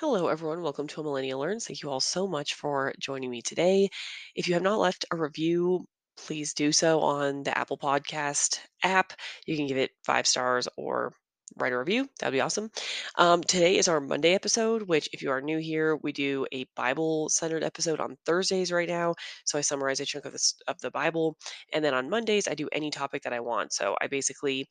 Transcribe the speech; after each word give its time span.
Hello, 0.00 0.28
everyone. 0.28 0.62
Welcome 0.62 0.86
to 0.86 1.00
a 1.00 1.02
Millennial 1.02 1.40
Learns. 1.40 1.66
Thank 1.66 1.82
you 1.82 1.90
all 1.90 1.98
so 1.98 2.28
much 2.28 2.54
for 2.54 2.94
joining 3.00 3.30
me 3.30 3.42
today. 3.42 3.88
If 4.36 4.46
you 4.46 4.54
have 4.54 4.62
not 4.62 4.78
left 4.78 5.04
a 5.10 5.16
review, 5.16 5.86
please 6.16 6.54
do 6.54 6.70
so 6.70 7.00
on 7.00 7.42
the 7.42 7.58
Apple 7.58 7.78
Podcast 7.78 8.60
app. 8.84 9.12
You 9.44 9.56
can 9.56 9.66
give 9.66 9.76
it 9.76 9.90
five 10.04 10.28
stars 10.28 10.68
or 10.76 11.14
write 11.56 11.72
a 11.72 11.78
review. 11.78 12.08
That'd 12.20 12.32
be 12.32 12.40
awesome. 12.40 12.70
Um, 13.16 13.42
today 13.42 13.76
is 13.76 13.88
our 13.88 14.00
Monday 14.00 14.34
episode, 14.34 14.82
which, 14.82 15.08
if 15.12 15.20
you 15.20 15.32
are 15.32 15.40
new 15.40 15.58
here, 15.58 15.96
we 15.96 16.12
do 16.12 16.46
a 16.52 16.64
Bible 16.76 17.28
centered 17.28 17.64
episode 17.64 17.98
on 17.98 18.16
Thursdays 18.24 18.70
right 18.70 18.88
now. 18.88 19.16
So 19.46 19.58
I 19.58 19.62
summarize 19.62 19.98
a 19.98 20.06
chunk 20.06 20.26
of 20.26 20.32
this 20.32 20.54
of 20.68 20.78
the 20.80 20.92
Bible, 20.92 21.36
and 21.72 21.84
then 21.84 21.94
on 21.94 22.08
Mondays 22.08 22.46
I 22.46 22.54
do 22.54 22.68
any 22.70 22.92
topic 22.92 23.22
that 23.24 23.32
I 23.32 23.40
want. 23.40 23.72
So 23.72 23.96
I 24.00 24.06
basically 24.06 24.68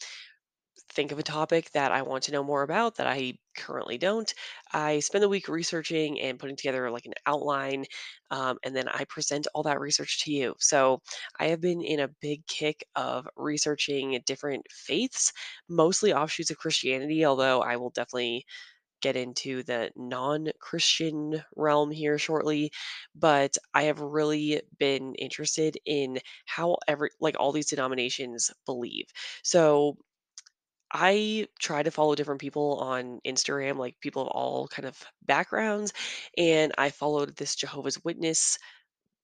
think 0.89 1.11
of 1.11 1.19
a 1.19 1.23
topic 1.23 1.71
that 1.71 1.91
I 1.91 2.01
want 2.01 2.23
to 2.25 2.31
know 2.31 2.43
more 2.43 2.63
about 2.63 2.95
that 2.95 3.07
I 3.07 3.39
currently 3.55 3.97
don't. 3.97 4.31
I 4.73 4.99
spend 4.99 5.23
the 5.23 5.29
week 5.29 5.47
researching 5.47 6.19
and 6.21 6.39
putting 6.39 6.55
together 6.55 6.89
like 6.91 7.05
an 7.05 7.13
outline, 7.25 7.85
um, 8.31 8.57
and 8.63 8.75
then 8.75 8.87
I 8.87 9.05
present 9.05 9.47
all 9.53 9.63
that 9.63 9.79
research 9.79 10.23
to 10.25 10.31
you. 10.31 10.55
So 10.59 11.01
I 11.39 11.47
have 11.47 11.61
been 11.61 11.81
in 11.81 11.99
a 11.99 12.07
big 12.07 12.45
kick 12.47 12.85
of 12.95 13.27
researching 13.35 14.19
different 14.25 14.65
faiths, 14.71 15.31
mostly 15.69 16.13
offshoots 16.13 16.51
of 16.51 16.57
Christianity, 16.57 17.25
although 17.25 17.61
I 17.61 17.77
will 17.77 17.89
definitely 17.91 18.45
get 19.01 19.15
into 19.15 19.61
the 19.63 19.91
non 19.95 20.47
Christian 20.59 21.43
realm 21.55 21.91
here 21.91 22.17
shortly. 22.17 22.71
But 23.15 23.57
I 23.73 23.83
have 23.83 23.99
really 23.99 24.61
been 24.79 25.13
interested 25.15 25.77
in 25.85 26.19
how 26.45 26.77
every, 26.87 27.09
like 27.19 27.35
all 27.39 27.51
these 27.51 27.69
denominations 27.69 28.51
believe. 28.65 29.05
So 29.43 29.97
I 30.91 31.47
try 31.59 31.83
to 31.83 31.91
follow 31.91 32.15
different 32.15 32.41
people 32.41 32.77
on 32.79 33.19
Instagram, 33.25 33.77
like 33.77 33.99
people 33.99 34.23
of 34.23 34.29
all 34.29 34.67
kind 34.67 34.85
of 34.87 35.03
backgrounds, 35.25 35.93
and 36.37 36.73
I 36.77 36.89
followed 36.89 37.35
this 37.35 37.55
Jehovah's 37.55 38.03
Witness 38.03 38.57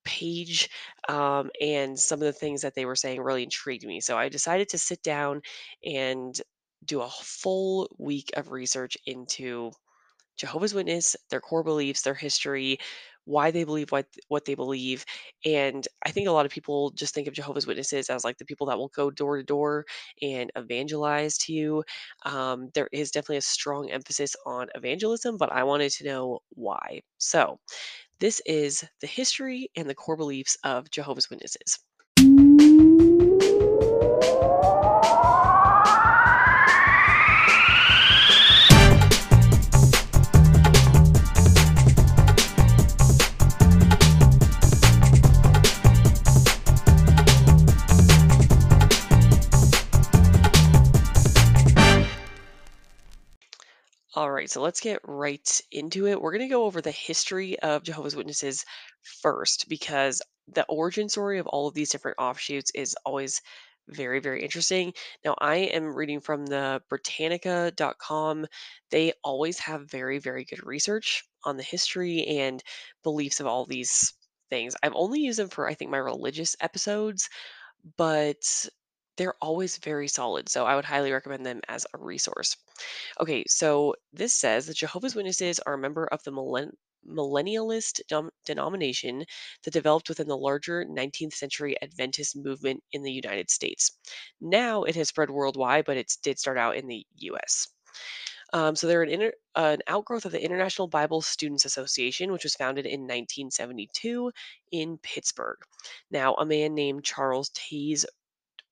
page, 0.06 0.70
um, 1.10 1.50
and 1.62 1.98
some 2.00 2.20
of 2.22 2.26
the 2.26 2.34
things 2.34 2.62
that 2.62 2.76
they 2.76 2.86
were 2.86 2.96
saying 2.96 3.22
really 3.22 3.44
intrigued 3.44 3.86
me. 3.86 4.02
So 4.02 4.18
I 4.18 4.30
decided 4.30 4.70
to 4.70 4.78
sit 4.78 5.02
down 5.04 5.42
and 5.86 6.40
do 6.86 7.02
a 7.02 7.10
full 7.10 7.90
week 7.98 8.32
of 8.36 8.52
research 8.52 8.98
into 9.06 9.72
Jehovah's 10.38 10.74
Witness, 10.74 11.16
their 11.30 11.42
core 11.42 11.64
beliefs, 11.64 12.02
their 12.02 12.14
history, 12.16 12.78
why 13.26 13.52
they 13.52 13.64
believe 13.64 13.92
what 13.92 14.08
what 14.28 14.46
they 14.46 14.56
believe. 14.56 15.06
And 15.46 15.88
I 16.06 16.12
think 16.12 16.28
a 16.28 16.32
lot 16.32 16.46
of 16.46 16.52
people 16.52 16.92
just 16.92 17.14
think 17.14 17.28
of 17.28 17.34
Jehovah's 17.34 17.68
Witnesses 17.68 18.10
as 18.10 18.24
like 18.24 18.38
the 18.38 18.46
people 18.46 18.68
that 18.68 18.78
will 18.78 18.90
go 18.90 19.10
door 19.12 19.38
to 19.38 19.44
door 19.44 19.86
and 20.22 20.52
evangelize 20.56 21.38
to 21.40 21.54
you. 21.54 21.84
Um, 22.26 22.70
there 22.74 22.90
is 22.92 23.12
definitely 23.12 23.38
a 23.38 23.42
strong 23.42 23.90
emphasis 23.92 24.36
on 24.46 24.68
evangelism, 24.76 25.38
but 25.38 25.52
I 25.52 25.64
wanted 25.64 25.92
to 25.94 26.06
know 26.06 26.40
why. 26.50 27.02
So 27.18 27.60
this 28.20 28.42
is 28.46 28.84
the 29.02 29.08
history 29.08 29.70
and 29.76 29.90
the 29.90 29.96
core 29.96 30.18
beliefs 30.18 30.58
of 30.64 30.90
Jehovah's 30.92 31.30
Witnesses. 31.30 31.80
All 54.16 54.32
right, 54.32 54.50
so 54.50 54.62
let's 54.62 54.80
get 54.80 55.00
right 55.06 55.62
into 55.72 56.06
it. 56.08 56.22
We're 56.22 56.32
going 56.32 56.48
to 56.48 56.54
go 56.54 56.66
over 56.66 56.82
the 56.82 56.92
history 56.92 57.58
of 57.60 57.84
Jehovah's 57.84 58.16
Witnesses 58.16 58.64
first 59.02 59.68
because 59.68 60.22
the 60.48 60.66
origin 60.66 61.10
story 61.10 61.40
of 61.40 61.48
all 61.48 61.68
of 61.68 61.74
these 61.74 61.90
different 61.90 62.18
offshoots 62.20 62.72
is 62.76 62.96
always 63.06 63.42
very, 63.88 64.20
very 64.20 64.44
interesting. 64.44 64.94
Now, 65.26 65.36
I 65.40 65.56
am 65.56 65.96
reading 65.96 66.22
from 66.22 66.46
the 66.46 66.82
Britannica.com. 66.90 68.46
They 68.92 69.14
always 69.24 69.58
have 69.60 69.90
very, 69.90 70.20
very 70.20 70.46
good 70.46 70.64
research 70.64 71.24
on 71.44 71.58
the 71.58 71.64
history 71.64 72.24
and 72.26 72.62
beliefs 73.04 73.40
of 73.40 73.48
all 73.48 73.66
these 73.66 74.14
things. 74.52 74.76
I've 74.84 74.96
only 74.96 75.22
used 75.22 75.40
them 75.40 75.50
for, 75.50 75.68
I 75.68 75.74
think, 75.74 75.90
my 75.90 75.98
religious 75.98 76.56
episodes, 76.62 77.30
but 77.98 78.68
they're 79.18 79.36
always 79.42 79.78
very 79.78 80.08
solid. 80.08 80.50
So 80.50 80.66
I 80.66 80.76
would 80.76 80.86
highly 80.86 81.12
recommend 81.12 81.46
them 81.46 81.62
as 81.68 81.86
a 81.94 81.98
resource. 81.98 82.56
Okay, 83.20 83.44
so 83.48 83.96
this 84.12 84.34
says 84.34 84.68
that 84.68 84.78
Jehovah's 84.78 85.16
Witnesses 85.16 85.60
are 85.60 85.74
a 85.74 85.78
member 85.78 86.08
of 86.08 86.24
the 86.24 86.32
millen- 86.32 86.78
millennialist 87.08 88.02
dom- 88.08 88.32
denomination 88.46 89.26
that 89.64 89.72
developed 89.72 90.10
within 90.10 90.28
the 90.28 90.38
larger 90.38 90.86
19th 90.86 91.34
century 91.34 91.76
Adventist 91.82 92.36
movement 92.36 92.84
in 92.92 93.04
the 93.04 93.12
United 93.12 93.50
States. 93.50 93.92
Now 94.42 94.84
it 94.84 94.96
has 94.96 95.10
spread 95.10 95.30
worldwide, 95.30 95.86
but 95.86 95.98
it 95.98 96.12
did 96.22 96.40
start 96.40 96.58
out 96.58 96.76
in 96.78 96.88
the 96.88 97.06
US. 97.18 97.68
Um, 98.54 98.76
so 98.76 98.88
they're 98.88 99.02
an, 99.02 99.10
inter- 99.10 99.34
an 99.56 99.80
outgrowth 99.88 100.26
of 100.26 100.32
the 100.32 100.44
International 100.44 100.88
Bible 100.88 101.22
Students 101.22 101.66
Association, 101.66 102.32
which 102.32 102.44
was 102.44 102.56
founded 102.56 102.86
in 102.86 103.08
1972 103.08 104.32
in 104.72 104.98
Pittsburgh. 105.00 105.58
Now, 106.12 106.36
a 106.36 106.46
man 106.46 106.76
named 106.76 107.04
Charles 107.04 107.50
Taze, 107.50 108.06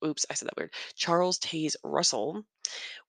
oops, 0.06 0.26
I 0.30 0.34
said 0.34 0.48
that 0.48 0.58
weird, 0.58 0.74
Charles 0.96 1.40
Taze 1.40 1.76
Russell 1.84 2.44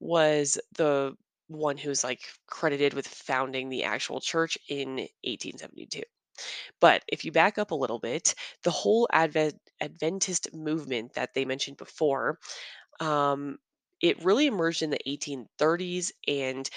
was 0.01 0.59
the 0.77 1.17
one 1.49 1.77
who's 1.77 2.05
like 2.05 2.23
credited 2.47 2.95
with 2.95 3.07
founding 3.07 3.69
the 3.69 3.85
actual 3.85 4.21
church 4.21 4.59
in 4.69 5.09
1872. 5.25 6.03
But 6.81 7.03
if 7.09 7.25
you 7.25 7.33
back 7.33 7.59
up 7.59 7.71
a 7.71 7.77
little 7.77 7.99
bit, 7.99 8.35
the 8.63 8.71
whole 8.71 9.09
Advent 9.13 9.55
Adventist 9.81 10.55
movement 10.55 11.15
that 11.15 11.35
they 11.35 11.45
mentioned 11.45 11.77
before, 11.77 12.39
um, 13.01 13.59
it 14.01 14.25
really 14.25 14.47
emerged 14.47 14.83
in 14.83 14.91
the 14.91 15.01
1830s, 15.07 16.13
and 16.27 16.69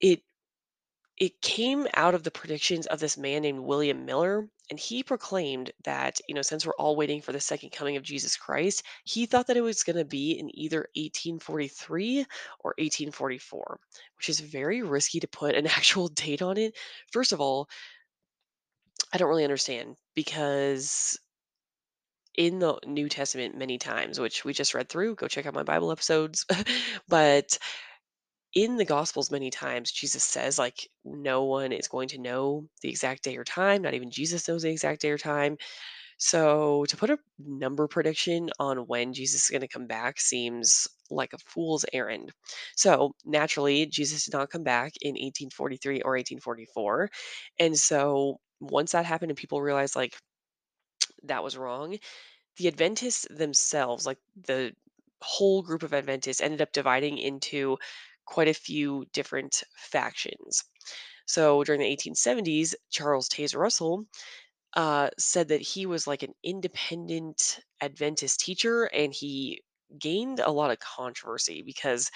it 0.00 0.22
it 1.18 1.40
came 1.40 1.86
out 1.94 2.14
of 2.14 2.22
the 2.22 2.30
predictions 2.30 2.86
of 2.86 3.00
this 3.00 3.16
man 3.16 3.42
named 3.42 3.60
William 3.60 4.04
Miller, 4.04 4.48
and 4.68 4.78
he 4.78 5.02
proclaimed 5.02 5.72
that, 5.84 6.20
you 6.28 6.34
know, 6.34 6.42
since 6.42 6.66
we're 6.66 6.74
all 6.74 6.96
waiting 6.96 7.22
for 7.22 7.32
the 7.32 7.40
second 7.40 7.70
coming 7.70 7.96
of 7.96 8.02
Jesus 8.02 8.36
Christ, 8.36 8.82
he 9.04 9.24
thought 9.24 9.46
that 9.46 9.56
it 9.56 9.62
was 9.62 9.82
going 9.82 9.96
to 9.96 10.04
be 10.04 10.32
in 10.32 10.50
either 10.58 10.80
1843 10.94 12.20
or 12.60 12.74
1844, 12.78 13.80
which 14.18 14.28
is 14.28 14.40
very 14.40 14.82
risky 14.82 15.20
to 15.20 15.28
put 15.28 15.54
an 15.54 15.66
actual 15.76 16.08
date 16.08 16.42
on 16.42 16.58
it. 16.58 16.76
First 17.12 17.32
of 17.32 17.40
all, 17.40 17.68
I 19.12 19.18
don't 19.18 19.28
really 19.28 19.44
understand 19.44 19.96
because 20.14 21.18
in 22.36 22.58
the 22.58 22.78
New 22.86 23.08
Testament, 23.08 23.56
many 23.56 23.78
times, 23.78 24.20
which 24.20 24.44
we 24.44 24.52
just 24.52 24.74
read 24.74 24.90
through, 24.90 25.14
go 25.14 25.28
check 25.28 25.46
out 25.46 25.54
my 25.54 25.62
Bible 25.62 25.90
episodes, 25.90 26.44
but 27.08 27.58
in 28.56 28.76
the 28.78 28.86
gospels 28.86 29.30
many 29.30 29.50
times 29.50 29.92
jesus 29.92 30.24
says 30.24 30.58
like 30.58 30.88
no 31.04 31.44
one 31.44 31.72
is 31.72 31.88
going 31.88 32.08
to 32.08 32.18
know 32.18 32.66
the 32.82 32.90
exact 32.90 33.22
day 33.24 33.36
or 33.36 33.44
time 33.44 33.82
not 33.82 33.94
even 33.94 34.10
jesus 34.10 34.48
knows 34.48 34.62
the 34.64 34.70
exact 34.72 35.02
day 35.02 35.10
or 35.10 35.18
time. 35.18 35.58
So 36.18 36.86
to 36.88 36.96
put 36.96 37.10
a 37.10 37.18
number 37.38 37.88
prediction 37.88 38.50
on 38.60 38.78
when 38.88 39.12
jesus 39.14 39.44
is 39.44 39.50
going 39.50 39.62
to 39.62 39.68
come 39.68 39.86
back 39.86 40.20
seems 40.20 40.88
like 41.10 41.34
a 41.34 41.38
fool's 41.38 41.84
errand. 41.94 42.32
So 42.76 43.14
naturally 43.26 43.86
jesus 43.86 44.26
did 44.26 44.34
not 44.34 44.50
come 44.50 44.64
back 44.64 44.94
in 45.02 45.10
1843 45.12 46.02
or 46.02 46.12
1844 46.12 47.10
and 47.60 47.76
so 47.78 48.38
once 48.60 48.92
that 48.92 49.06
happened 49.06 49.30
and 49.32 49.38
people 49.38 49.62
realized 49.62 49.96
like 49.96 50.14
that 51.24 51.44
was 51.44 51.58
wrong 51.58 51.98
the 52.58 52.68
adventists 52.68 53.26
themselves 53.30 54.06
like 54.06 54.18
the 54.46 54.72
whole 55.22 55.62
group 55.62 55.82
of 55.82 55.94
adventists 55.94 56.42
ended 56.42 56.62
up 56.62 56.72
dividing 56.72 57.18
into 57.18 57.78
quite 58.26 58.48
a 58.48 58.54
few 58.54 59.06
different 59.12 59.62
factions. 59.76 60.64
So 61.26 61.64
during 61.64 61.80
the 61.80 61.96
1870s, 61.96 62.74
Charles 62.90 63.28
Taze 63.28 63.56
Russell 63.56 64.06
uh, 64.74 65.10
said 65.18 65.48
that 65.48 65.62
he 65.62 65.86
was 65.86 66.06
like 66.06 66.22
an 66.22 66.34
independent 66.44 67.60
Adventist 67.80 68.40
teacher 68.40 68.84
and 68.84 69.12
he 69.12 69.62
gained 69.98 70.40
a 70.40 70.50
lot 70.50 70.70
of 70.70 70.78
controversy 70.80 71.62
because 71.64 72.10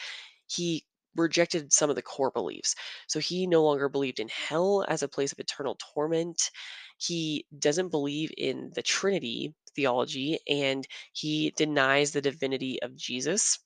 he 0.47 0.85
rejected 1.17 1.73
some 1.73 1.91
of 1.91 1.97
the 1.97 2.03
core 2.03 2.31
beliefs. 2.31 2.75
So 3.09 3.19
he 3.19 3.47
no 3.47 3.65
longer 3.65 3.89
believed 3.89 4.21
in 4.21 4.29
hell 4.29 4.85
as 4.89 5.03
a 5.03 5.09
place 5.09 5.33
of 5.33 5.39
eternal 5.39 5.77
torment. 5.95 6.51
He 6.99 7.47
doesn't 7.59 7.91
believe 7.91 8.31
in 8.37 8.71
the 8.75 8.83
Trinity 8.83 9.55
theology 9.75 10.39
and 10.49 10.87
he 11.12 11.53
denies 11.57 12.12
the 12.12 12.21
divinity 12.21 12.81
of 12.83 12.97
Jesus. 12.97 13.59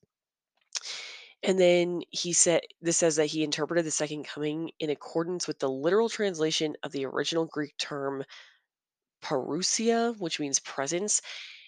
And 1.45 1.61
then 1.61 2.01
he 2.11 2.33
said, 2.33 2.63
this 2.81 2.97
says 2.97 3.17
that 3.17 3.27
he 3.27 3.45
interpreted 3.45 3.85
the 3.85 3.91
second 3.91 4.25
coming 4.25 4.71
in 4.79 4.89
accordance 4.89 5.47
with 5.47 5.59
the 5.59 5.69
literal 5.69 6.09
translation 6.09 6.75
of 6.83 6.91
the 6.93 7.05
original 7.05 7.45
Greek 7.45 7.77
term 7.77 8.25
parousia, 9.23 10.19
which 10.19 10.41
means 10.41 10.59
presence, 10.61 11.21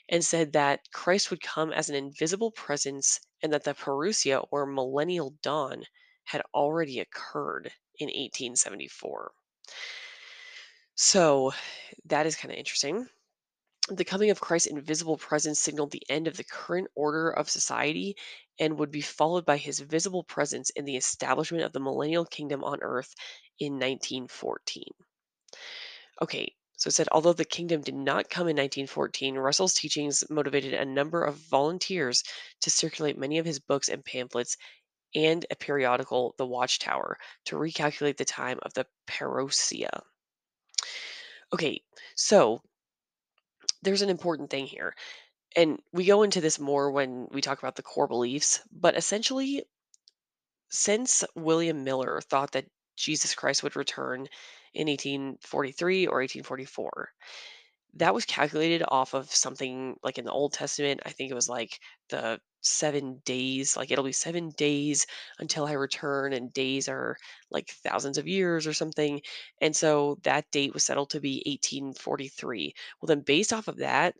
and 0.09 0.25
said 0.25 0.55
that 0.55 0.81
Christ 0.93 1.31
would 1.31 1.43
come 1.43 1.73
as 1.73 1.91
an 1.91 1.95
invisible 1.95 2.53
presence 2.53 3.21
and 3.43 3.53
that 3.53 3.65
the 3.65 3.75
parousia 3.75 4.47
or 4.51 4.65
millennial 4.65 5.35
dawn 5.43 5.85
had 6.25 6.41
already 6.55 7.01
occurred 7.01 7.71
in 7.99 8.07
1874. 8.07 9.33
So 10.95 11.53
that 12.07 12.25
is 12.25 12.37
kind 12.37 12.51
of 12.51 12.59
interesting. 12.59 13.07
The 13.89 14.05
coming 14.05 14.31
of 14.31 14.41
Christ's 14.41 14.67
invisible 14.67 15.17
presence 15.17 15.61
signaled 15.61 15.93
the 15.93 16.03
end 16.09 16.27
of 16.27 16.37
the 16.37 16.43
current 16.43 16.89
order 16.97 17.31
of 17.31 17.49
society 17.49 18.17
and 18.59 18.79
would 18.79 18.91
be 18.91 19.01
followed 19.01 19.47
by 19.47 19.59
his 19.59 19.79
visible 19.79 20.25
presence 20.25 20.71
in 20.71 20.85
the 20.85 20.97
establishment 20.97 21.63
of 21.63 21.73
the 21.73 21.79
millennial 21.79 22.25
kingdom 22.25 22.65
on 22.65 22.81
earth 22.83 23.15
in 23.61 23.75
1914. 23.75 24.85
Okay, 26.21 26.53
so 26.77 26.89
it 26.89 26.95
said 26.95 27.09
although 27.13 27.33
the 27.33 27.45
kingdom 27.45 27.81
did 27.81 27.95
not 27.95 28.29
come 28.29 28.49
in 28.49 28.57
1914, 28.57 29.37
Russell's 29.37 29.75
teachings 29.75 30.29
motivated 30.29 30.75
a 30.75 30.85
number 30.85 31.23
of 31.23 31.37
volunteers 31.37 32.25
to 32.63 32.71
circulate 32.71 33.17
many 33.17 33.39
of 33.39 33.47
his 33.47 33.61
books 33.61 33.89
and 33.89 34.05
pamphlets 34.05 34.57
and 35.15 35.47
a 35.51 35.55
periodical, 35.55 36.35
The 36.39 36.47
Watchtower, 36.47 37.19
to 37.45 37.57
recalculate 37.57 38.17
the 38.17 38.25
time 38.25 38.59
of 38.63 38.75
the 38.75 38.87
parousia. 39.07 40.03
Okay, 41.53 41.81
so 42.17 42.63
there's 43.87 44.03
an 44.03 44.11
important 44.11 44.51
thing 44.51 44.67
here. 44.67 44.95
And 45.57 45.79
we 45.93 46.05
go 46.05 46.23
into 46.23 46.41
this 46.41 46.59
more 46.59 46.91
when 46.91 47.29
we 47.31 47.41
talk 47.41 47.59
about 47.61 47.77
the 47.77 47.83
core 47.83 48.09
beliefs, 48.09 48.61
but 48.73 48.97
essentially, 48.97 49.65
since 50.69 51.25
William 51.35 51.85
Miller 51.85 52.21
thought 52.21 52.53
that 52.53 52.67
Jesus 52.97 53.35
Christ 53.35 53.63
would 53.63 53.77
return 53.77 54.27
in 54.75 54.89
1843 54.89 56.07
or 56.09 56.21
1844, 56.21 57.11
that 57.95 58.15
was 58.15 58.25
calculated 58.27 58.83
off 58.89 59.15
of 59.15 59.35
something 59.35 59.97
like 60.03 60.19
in 60.19 60.25
the 60.25 60.33
Old 60.33 60.53
Testament. 60.53 61.01
I 61.07 61.11
think 61.11 61.31
it 61.31 61.35
was 61.35 61.49
like 61.49 61.81
the 62.11 62.41
seven 62.61 63.23
days, 63.25 63.77
like 63.77 63.91
it'll 63.91 64.05
be 64.05 64.13
seven 64.13 64.51
days 64.51 65.07
until 65.39 65.67
I 65.67 65.73
return, 65.73 66.33
and 66.33 66.53
days 66.53 66.89
are 66.89 67.17
like 67.51 67.71
thousands 67.71 68.19
of 68.19 68.29
years 68.29 68.67
or 68.67 68.73
something. 68.75 69.21
And 69.61 69.75
so 69.75 70.19
that 70.25 70.51
date 70.51 70.75
was 70.75 70.85
settled 70.85 71.11
to 71.11 71.21
be 71.21 71.43
1843. 71.47 72.75
Well, 73.01 73.07
then 73.07 73.21
based 73.21 73.53
off 73.53 73.69
of 73.69 73.79
that, 73.79 74.15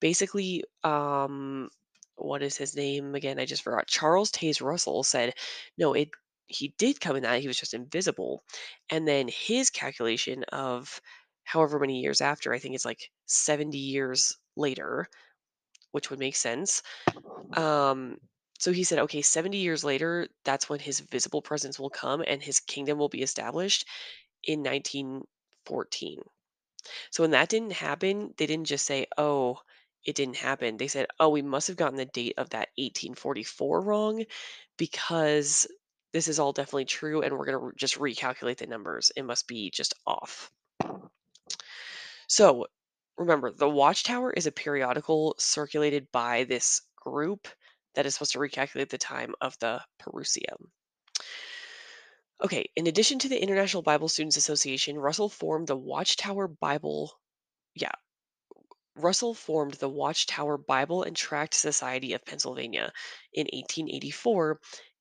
basically, 0.00 0.64
um, 0.84 1.68
what 2.16 2.42
is 2.42 2.56
his 2.56 2.76
name 2.76 3.14
again? 3.14 3.38
I 3.38 3.44
just 3.46 3.62
forgot. 3.62 3.86
Charles 3.86 4.30
Taze 4.30 4.60
Russell 4.62 5.04
said, 5.04 5.34
no, 5.76 5.94
it 5.94 6.10
he 6.46 6.74
did 6.78 7.00
come 7.00 7.16
in 7.16 7.22
that 7.24 7.40
he 7.42 7.48
was 7.48 7.58
just 7.58 7.74
invisible, 7.74 8.42
and 8.90 9.06
then 9.06 9.28
his 9.28 9.68
calculation 9.70 10.44
of 10.44 11.00
however 11.48 11.78
many 11.78 12.00
years 12.00 12.20
after, 12.20 12.52
I 12.52 12.58
think 12.58 12.74
it's 12.74 12.84
like 12.84 13.10
70 13.26 13.78
years 13.78 14.36
later, 14.56 15.08
which 15.92 16.10
would 16.10 16.18
make 16.18 16.36
sense. 16.36 16.82
Um, 17.56 18.18
so 18.58 18.72
he 18.72 18.84
said, 18.84 19.00
okay, 19.00 19.22
70 19.22 19.58
years 19.58 19.84
later, 19.84 20.28
that's 20.44 20.68
when 20.68 20.80
his 20.80 21.00
visible 21.00 21.42
presence 21.42 21.78
will 21.78 21.90
come 21.90 22.22
and 22.26 22.42
his 22.42 22.60
kingdom 22.60 22.98
will 22.98 23.08
be 23.08 23.22
established 23.22 23.86
in 24.44 24.62
1914. 24.62 26.20
So 27.10 27.22
when 27.22 27.32
that 27.32 27.50
didn't 27.50 27.72
happen, 27.72 28.34
they 28.38 28.46
didn't 28.46 28.66
just 28.66 28.86
say, 28.86 29.06
"Oh, 29.18 29.60
it 30.04 30.16
didn't 30.16 30.36
happen." 30.36 30.76
They 30.78 30.88
said, 30.88 31.08
"Oh, 31.20 31.28
we 31.30 31.42
must 31.42 31.68
have 31.68 31.76
gotten 31.76 31.98
the 31.98 32.06
date 32.06 32.34
of 32.38 32.50
that 32.50 32.70
1844 32.78 33.82
wrong 33.82 34.24
because 34.78 35.66
this 36.12 36.28
is 36.28 36.38
all 36.38 36.52
definitely 36.54 36.86
true 36.86 37.22
and 37.22 37.36
we're 37.38 37.46
going 37.46 37.72
to 37.72 37.76
just 37.76 37.96
recalculate 37.98 38.58
the 38.58 38.66
numbers. 38.66 39.12
It 39.16 39.24
must 39.24 39.46
be 39.48 39.70
just 39.70 39.94
off." 40.06 40.50
So, 42.28 42.66
remember, 43.16 43.50
the 43.50 43.68
Watchtower 43.68 44.32
is 44.32 44.46
a 44.46 44.52
periodical 44.52 45.34
circulated 45.38 46.06
by 46.12 46.44
this 46.44 46.82
group 46.96 47.48
that 47.94 48.06
is 48.06 48.14
supposed 48.14 48.32
to 48.32 48.38
recalculate 48.38 48.90
the 48.90 48.98
time 48.98 49.34
of 49.40 49.58
the 49.58 49.80
parousia. 50.00 50.54
Okay, 52.44 52.70
in 52.76 52.86
addition 52.86 53.18
to 53.18 53.28
the 53.28 53.42
International 53.42 53.82
Bible 53.82 54.08
Students 54.08 54.36
Association, 54.36 54.96
Russell 54.96 55.28
formed 55.28 55.66
the 55.66 55.76
Watchtower 55.76 56.46
Bible 56.46 57.18
yeah, 57.74 57.92
Russell 58.96 59.34
formed 59.34 59.74
the 59.74 59.88
Watchtower 59.88 60.58
Bible 60.58 61.02
and 61.04 61.16
Tract 61.16 61.54
Society 61.54 62.12
of 62.12 62.24
Pennsylvania 62.24 62.92
in 63.32 63.44
1884, 63.44 64.60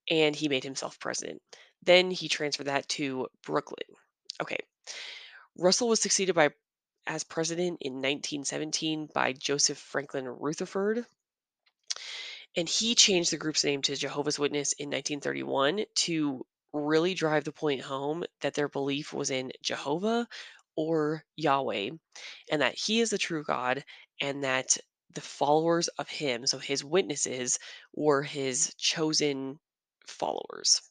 and 0.10 0.36
he 0.36 0.48
made 0.48 0.64
himself 0.64 1.00
president. 1.00 1.42
Then 1.82 2.12
he 2.12 2.30
transferred 2.30 2.68
that 2.68 2.88
to 2.90 3.28
Brooklyn. 3.44 3.88
Okay. 4.42 4.60
Russell 5.58 5.90
was 5.90 6.02
succeeded 6.02 6.36
by 6.36 6.52
as 7.08 7.24
president 7.24 7.80
in 7.82 7.94
1917 7.94 9.10
by 9.14 9.34
Joseph 9.34 9.78
Franklin 9.78 10.28
Rutherford, 10.28 11.06
and 12.56 12.68
he 12.68 12.96
changed 12.96 13.32
the 13.32 13.38
group's 13.38 13.64
name 13.64 13.82
to 13.84 13.96
Jehovah's 13.96 14.40
Witness 14.40 14.74
in 14.74 14.90
1931 14.90 15.86
to 15.96 16.46
really 16.74 17.14
drive 17.14 17.44
the 17.44 17.52
point 17.52 17.82
home 17.82 18.24
that 18.42 18.54
their 18.54 18.68
belief 18.68 19.14
was 19.14 19.30
in 19.30 19.52
Jehovah 19.62 20.28
or 20.76 21.24
Yahweh 21.36 21.92
and 22.52 22.62
that 22.62 22.76
he 22.76 23.00
is 23.00 23.10
the 23.10 23.18
true 23.18 23.44
God 23.44 23.84
and 24.22 24.44
that 24.44 24.78
the 25.14 25.22
followers 25.22 25.88
of 25.88 26.10
him, 26.10 26.46
so 26.46 26.58
his 26.58 26.84
witnesses, 26.84 27.58
were 27.96 28.22
his 28.24 28.74
chosen 28.78 29.60
followers. 30.06 30.82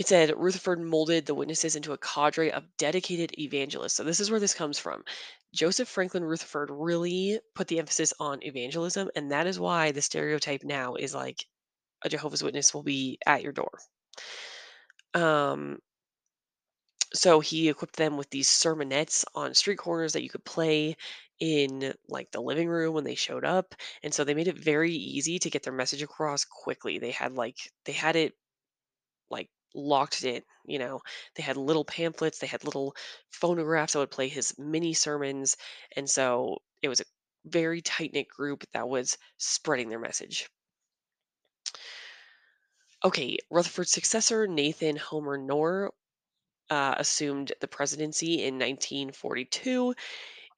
It 0.00 0.08
said 0.08 0.32
Rutherford 0.34 0.80
molded 0.80 1.26
the 1.26 1.34
witnesses 1.34 1.76
into 1.76 1.92
a 1.92 1.98
cadre 1.98 2.50
of 2.50 2.74
dedicated 2.78 3.38
evangelists. 3.38 3.92
So 3.92 4.02
this 4.02 4.18
is 4.18 4.30
where 4.30 4.40
this 4.40 4.54
comes 4.54 4.78
from. 4.78 5.04
Joseph 5.52 5.90
Franklin 5.90 6.24
Rutherford 6.24 6.70
really 6.72 7.38
put 7.54 7.68
the 7.68 7.78
emphasis 7.78 8.14
on 8.18 8.42
evangelism, 8.42 9.10
and 9.14 9.30
that 9.30 9.46
is 9.46 9.60
why 9.60 9.92
the 9.92 10.00
stereotype 10.00 10.62
now 10.64 10.94
is 10.94 11.14
like 11.14 11.44
a 12.02 12.08
Jehovah's 12.08 12.42
Witness 12.42 12.72
will 12.72 12.82
be 12.82 13.18
at 13.26 13.42
your 13.42 13.52
door. 13.52 13.78
Um, 15.12 15.80
so 17.12 17.40
he 17.40 17.68
equipped 17.68 17.96
them 17.96 18.16
with 18.16 18.30
these 18.30 18.48
sermonettes 18.48 19.26
on 19.34 19.52
street 19.52 19.76
corners 19.76 20.14
that 20.14 20.22
you 20.22 20.30
could 20.30 20.46
play 20.46 20.96
in 21.40 21.92
like 22.08 22.30
the 22.30 22.40
living 22.40 22.68
room 22.70 22.94
when 22.94 23.04
they 23.04 23.14
showed 23.14 23.44
up 23.44 23.74
and 24.02 24.14
so 24.14 24.24
they 24.24 24.34
made 24.34 24.48
it 24.48 24.56
very 24.56 24.92
easy 24.92 25.38
to 25.38 25.50
get 25.50 25.62
their 25.62 25.72
message 25.72 26.02
across 26.02 26.44
quickly 26.44 26.98
they 26.98 27.10
had 27.10 27.34
like 27.34 27.56
they 27.86 27.92
had 27.92 28.14
it 28.14 28.34
like 29.30 29.48
locked 29.74 30.24
in 30.24 30.42
you 30.64 30.78
know 30.78 31.00
they 31.36 31.42
had 31.42 31.56
little 31.56 31.84
pamphlets 31.84 32.38
they 32.38 32.46
had 32.46 32.64
little 32.64 32.94
phonographs 33.30 33.92
that 33.92 33.98
would 34.00 34.10
play 34.10 34.28
his 34.28 34.56
mini 34.58 34.92
sermons 34.92 35.56
and 35.96 36.08
so 36.08 36.56
it 36.82 36.88
was 36.88 37.00
a 37.00 37.04
very 37.46 37.80
tight 37.80 38.12
knit 38.12 38.28
group 38.28 38.64
that 38.72 38.88
was 38.88 39.16
spreading 39.38 39.88
their 39.88 39.98
message 39.98 40.48
okay 43.04 43.38
rutherford's 43.50 43.92
successor 43.92 44.46
nathan 44.46 44.96
homer 44.96 45.38
Knorr 45.38 45.92
uh, 46.70 46.94
assumed 46.98 47.52
the 47.60 47.68
presidency 47.68 48.44
in 48.44 48.54
1942 48.54 49.94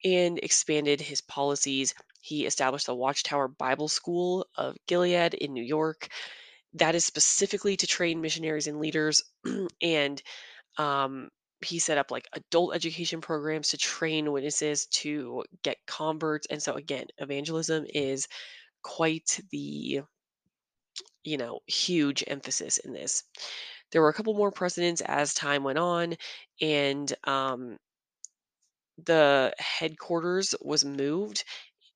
and 0.05 0.39
expanded 0.39 1.01
his 1.01 1.21
policies. 1.21 1.93
He 2.21 2.45
established 2.45 2.85
the 2.85 2.95
Watchtower 2.95 3.47
Bible 3.47 3.87
School 3.87 4.45
of 4.55 4.77
Gilead 4.87 5.33
in 5.33 5.53
New 5.53 5.63
York. 5.63 6.07
That 6.75 6.95
is 6.95 7.05
specifically 7.05 7.77
to 7.77 7.87
train 7.87 8.21
missionaries 8.21 8.67
and 8.67 8.79
leaders. 8.79 9.23
and 9.81 10.21
um, 10.77 11.29
he 11.65 11.79
set 11.79 11.97
up 11.97 12.11
like 12.11 12.27
adult 12.33 12.75
education 12.75 13.21
programs 13.21 13.69
to 13.69 13.77
train 13.77 14.31
witnesses 14.31 14.87
to 14.87 15.43
get 15.63 15.77
converts. 15.87 16.47
And 16.49 16.61
so, 16.61 16.73
again, 16.73 17.07
evangelism 17.19 17.85
is 17.93 18.27
quite 18.83 19.39
the 19.51 20.01
you 21.23 21.37
know 21.37 21.59
huge 21.67 22.23
emphasis 22.27 22.77
in 22.79 22.93
this 22.93 23.23
there 23.91 24.01
were 24.01 24.09
a 24.09 24.13
couple 24.13 24.33
more 24.33 24.51
presidents 24.51 25.01
as 25.01 25.33
time 25.33 25.63
went 25.63 25.77
on 25.77 26.15
and 26.61 27.13
um, 27.25 27.77
the 29.05 29.53
headquarters 29.57 30.53
was 30.61 30.85
moved 30.85 31.43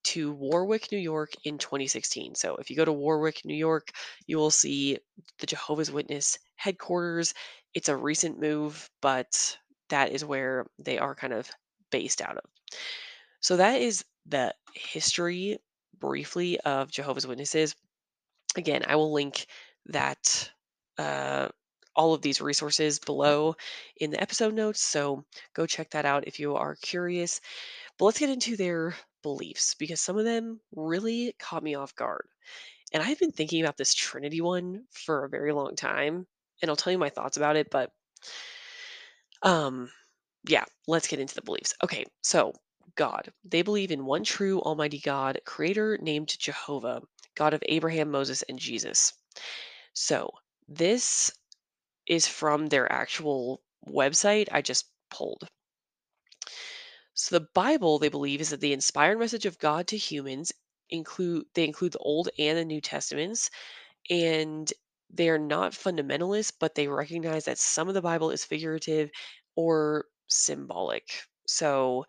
to 0.07 0.31
Warwick, 0.31 0.89
New 0.91 0.97
York 0.97 1.33
in 1.43 1.57
2016. 1.57 2.35
So 2.35 2.55
if 2.55 2.69
you 2.69 2.77
go 2.77 2.85
to 2.85 2.93
Warwick, 2.93 3.41
New 3.43 3.55
York, 3.55 3.91
you 4.25 4.37
will 4.37 4.51
see 4.51 4.97
the 5.39 5.45
Jehovah's 5.45 5.91
Witness 5.91 6.37
headquarters. 6.55 7.33
It's 7.73 7.89
a 7.89 7.97
recent 7.97 8.39
move, 8.39 8.89
but 9.01 9.57
that 9.89 10.13
is 10.13 10.23
where 10.23 10.65
they 10.79 10.97
are 10.97 11.13
kind 11.13 11.33
of 11.33 11.49
based 11.91 12.21
out 12.21 12.37
of. 12.37 12.43
So 13.41 13.57
that 13.57 13.81
is 13.81 14.05
the 14.25 14.53
history 14.73 15.57
briefly 15.99 16.57
of 16.61 16.89
Jehovah's 16.89 17.27
Witnesses. 17.27 17.75
Again, 18.55 18.83
I 18.87 18.95
will 18.95 19.11
link 19.11 19.45
that 19.87 20.49
uh, 20.97 21.49
all 21.97 22.13
of 22.13 22.21
these 22.21 22.39
resources 22.39 22.97
below 22.97 23.55
in 23.97 24.11
the 24.11 24.21
episode 24.21 24.53
notes. 24.53 24.81
So 24.81 25.25
go 25.53 25.65
check 25.65 25.89
that 25.89 26.05
out 26.05 26.27
if 26.27 26.39
you 26.39 26.55
are 26.55 26.77
curious. 26.81 27.41
But 27.97 28.05
let's 28.05 28.19
get 28.19 28.29
into 28.29 28.55
their 28.55 28.95
beliefs 29.27 29.75
because 29.75 30.01
some 30.01 30.17
of 30.17 30.25
them 30.25 30.59
really 30.75 31.33
caught 31.39 31.63
me 31.63 31.75
off 31.75 31.95
guard. 31.95 32.27
And 32.93 33.03
I've 33.03 33.19
been 33.19 33.31
thinking 33.31 33.61
about 33.61 33.77
this 33.77 33.93
Trinity 33.93 34.41
one 34.41 34.85
for 34.91 35.25
a 35.25 35.29
very 35.29 35.53
long 35.53 35.75
time. 35.75 36.25
And 36.61 36.69
I'll 36.69 36.77
tell 36.77 36.93
you 36.93 36.97
my 36.97 37.09
thoughts 37.09 37.37
about 37.37 37.57
it. 37.57 37.69
But 37.69 37.91
um, 39.43 39.89
yeah, 40.47 40.65
let's 40.87 41.07
get 41.07 41.19
into 41.19 41.35
the 41.35 41.41
beliefs. 41.41 41.73
Okay, 41.83 42.05
so 42.21 42.53
God. 42.95 43.31
They 43.45 43.61
believe 43.61 43.91
in 43.91 44.05
one 44.05 44.23
true 44.23 44.61
Almighty 44.61 44.99
God, 44.99 45.39
creator 45.45 45.97
named 46.01 46.35
Jehovah, 46.39 47.01
God 47.35 47.53
of 47.53 47.63
Abraham, 47.67 48.11
Moses, 48.11 48.43
and 48.43 48.59
Jesus. 48.59 49.13
So, 49.93 50.31
This 50.67 51.31
is 52.07 52.27
from 52.27 52.67
their 52.67 52.91
actual 52.91 53.61
website 53.87 54.47
I 54.51 54.61
just 54.61 54.89
pulled. 55.11 55.47
So 57.17 57.37
the 57.37 57.47
Bible, 57.53 57.99
they 57.99 58.07
believe, 58.09 58.39
is 58.39 58.51
that 58.51 58.61
the 58.61 58.71
inspired 58.71 59.19
message 59.19 59.45
of 59.45 59.59
God 59.59 59.87
to 59.87 59.97
humans 59.97 60.53
include 60.89 61.45
they 61.53 61.65
include 61.65 61.91
the 61.93 61.97
Old 61.99 62.29
and 62.39 62.57
the 62.57 62.63
New 62.63 62.79
Testaments, 62.79 63.49
and 64.09 64.71
they 65.09 65.29
are 65.29 65.39
not 65.39 65.73
fundamentalists, 65.73 66.53
but 66.59 66.75
they 66.75 66.87
recognize 66.87 67.45
that 67.45 67.59
some 67.59 67.87
of 67.89 67.95
the 67.95 68.01
Bible 68.01 68.31
is 68.31 68.45
figurative 68.45 69.11
or 69.55 70.05
symbolic. 70.27 71.23
So 71.47 72.05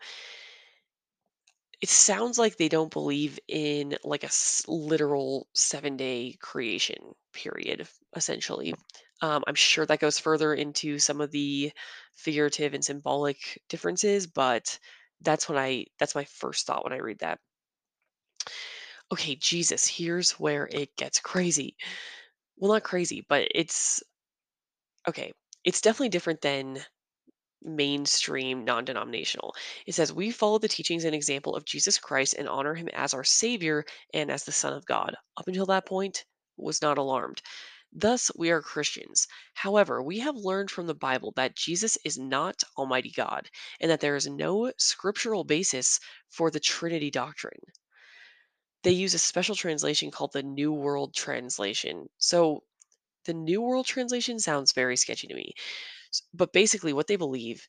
it 1.81 1.89
sounds 1.89 2.37
like 2.37 2.57
they 2.57 2.67
don't 2.69 2.91
believe 2.91 3.39
in 3.47 3.97
like 4.03 4.23
a 4.23 4.29
literal 4.67 5.47
seven 5.53 5.95
day 5.95 6.35
creation 6.41 6.97
period, 7.33 7.87
essentially. 8.15 8.73
Um, 9.21 9.43
I'm 9.47 9.55
sure 9.55 9.85
that 9.85 9.99
goes 9.99 10.19
further 10.19 10.53
into 10.53 10.99
some 10.99 11.21
of 11.21 11.31
the 11.31 11.71
figurative 12.13 12.73
and 12.73 12.83
symbolic 12.83 13.61
differences, 13.69 14.27
but 14.27 14.77
that's 15.21 15.49
when 15.49 15.57
I 15.57 15.85
that's 15.99 16.15
my 16.15 16.25
first 16.25 16.65
thought 16.65 16.83
when 16.83 16.93
I 16.93 16.97
read 16.97 17.19
that. 17.19 17.39
Okay, 19.11 19.35
Jesus, 19.35 19.87
here's 19.87 20.31
where 20.33 20.67
it 20.71 20.95
gets 20.95 21.19
crazy. 21.19 21.75
Well, 22.57 22.73
not 22.73 22.83
crazy, 22.83 23.25
but 23.27 23.47
it's 23.55 24.03
okay. 25.07 25.31
It's 25.63 25.81
definitely 25.81 26.09
different 26.09 26.41
than 26.41 26.79
mainstream 27.61 28.63
non-denominational. 28.63 29.53
It 29.85 29.93
says 29.95 30.13
we 30.13 30.31
follow 30.31 30.59
the 30.59 30.67
teachings 30.67 31.05
and 31.05 31.15
example 31.15 31.55
of 31.55 31.65
Jesus 31.65 31.97
Christ 31.97 32.35
and 32.37 32.47
honor 32.47 32.73
him 32.73 32.87
as 32.93 33.13
our 33.13 33.23
savior 33.23 33.85
and 34.13 34.31
as 34.31 34.43
the 34.45 34.51
son 34.51 34.73
of 34.73 34.85
God. 34.85 35.15
Up 35.37 35.47
until 35.47 35.65
that 35.67 35.85
point 35.85 36.25
was 36.57 36.81
not 36.81 36.97
alarmed. 36.97 37.41
Thus 37.91 38.31
we 38.35 38.51
are 38.51 38.61
Christians. 38.61 39.27
However, 39.53 40.01
we 40.01 40.19
have 40.19 40.35
learned 40.35 40.71
from 40.71 40.87
the 40.87 40.93
Bible 40.93 41.31
that 41.35 41.55
Jesus 41.55 41.97
is 42.05 42.17
not 42.17 42.63
almighty 42.77 43.11
God 43.11 43.49
and 43.79 43.89
that 43.89 43.99
there 43.99 44.15
is 44.15 44.27
no 44.27 44.71
scriptural 44.77 45.43
basis 45.43 45.99
for 46.29 46.51
the 46.51 46.59
Trinity 46.59 47.09
doctrine. 47.09 47.59
They 48.83 48.91
use 48.91 49.13
a 49.13 49.19
special 49.19 49.55
translation 49.55 50.11
called 50.11 50.33
the 50.33 50.43
New 50.43 50.71
World 50.71 51.13
Translation. 51.15 52.09
So 52.17 52.63
the 53.25 53.33
New 53.33 53.61
World 53.61 53.85
Translation 53.85 54.39
sounds 54.39 54.71
very 54.71 54.95
sketchy 54.95 55.27
to 55.27 55.35
me. 55.35 55.53
But 56.33 56.53
basically, 56.53 56.93
what 56.93 57.07
they 57.07 57.15
believe 57.15 57.67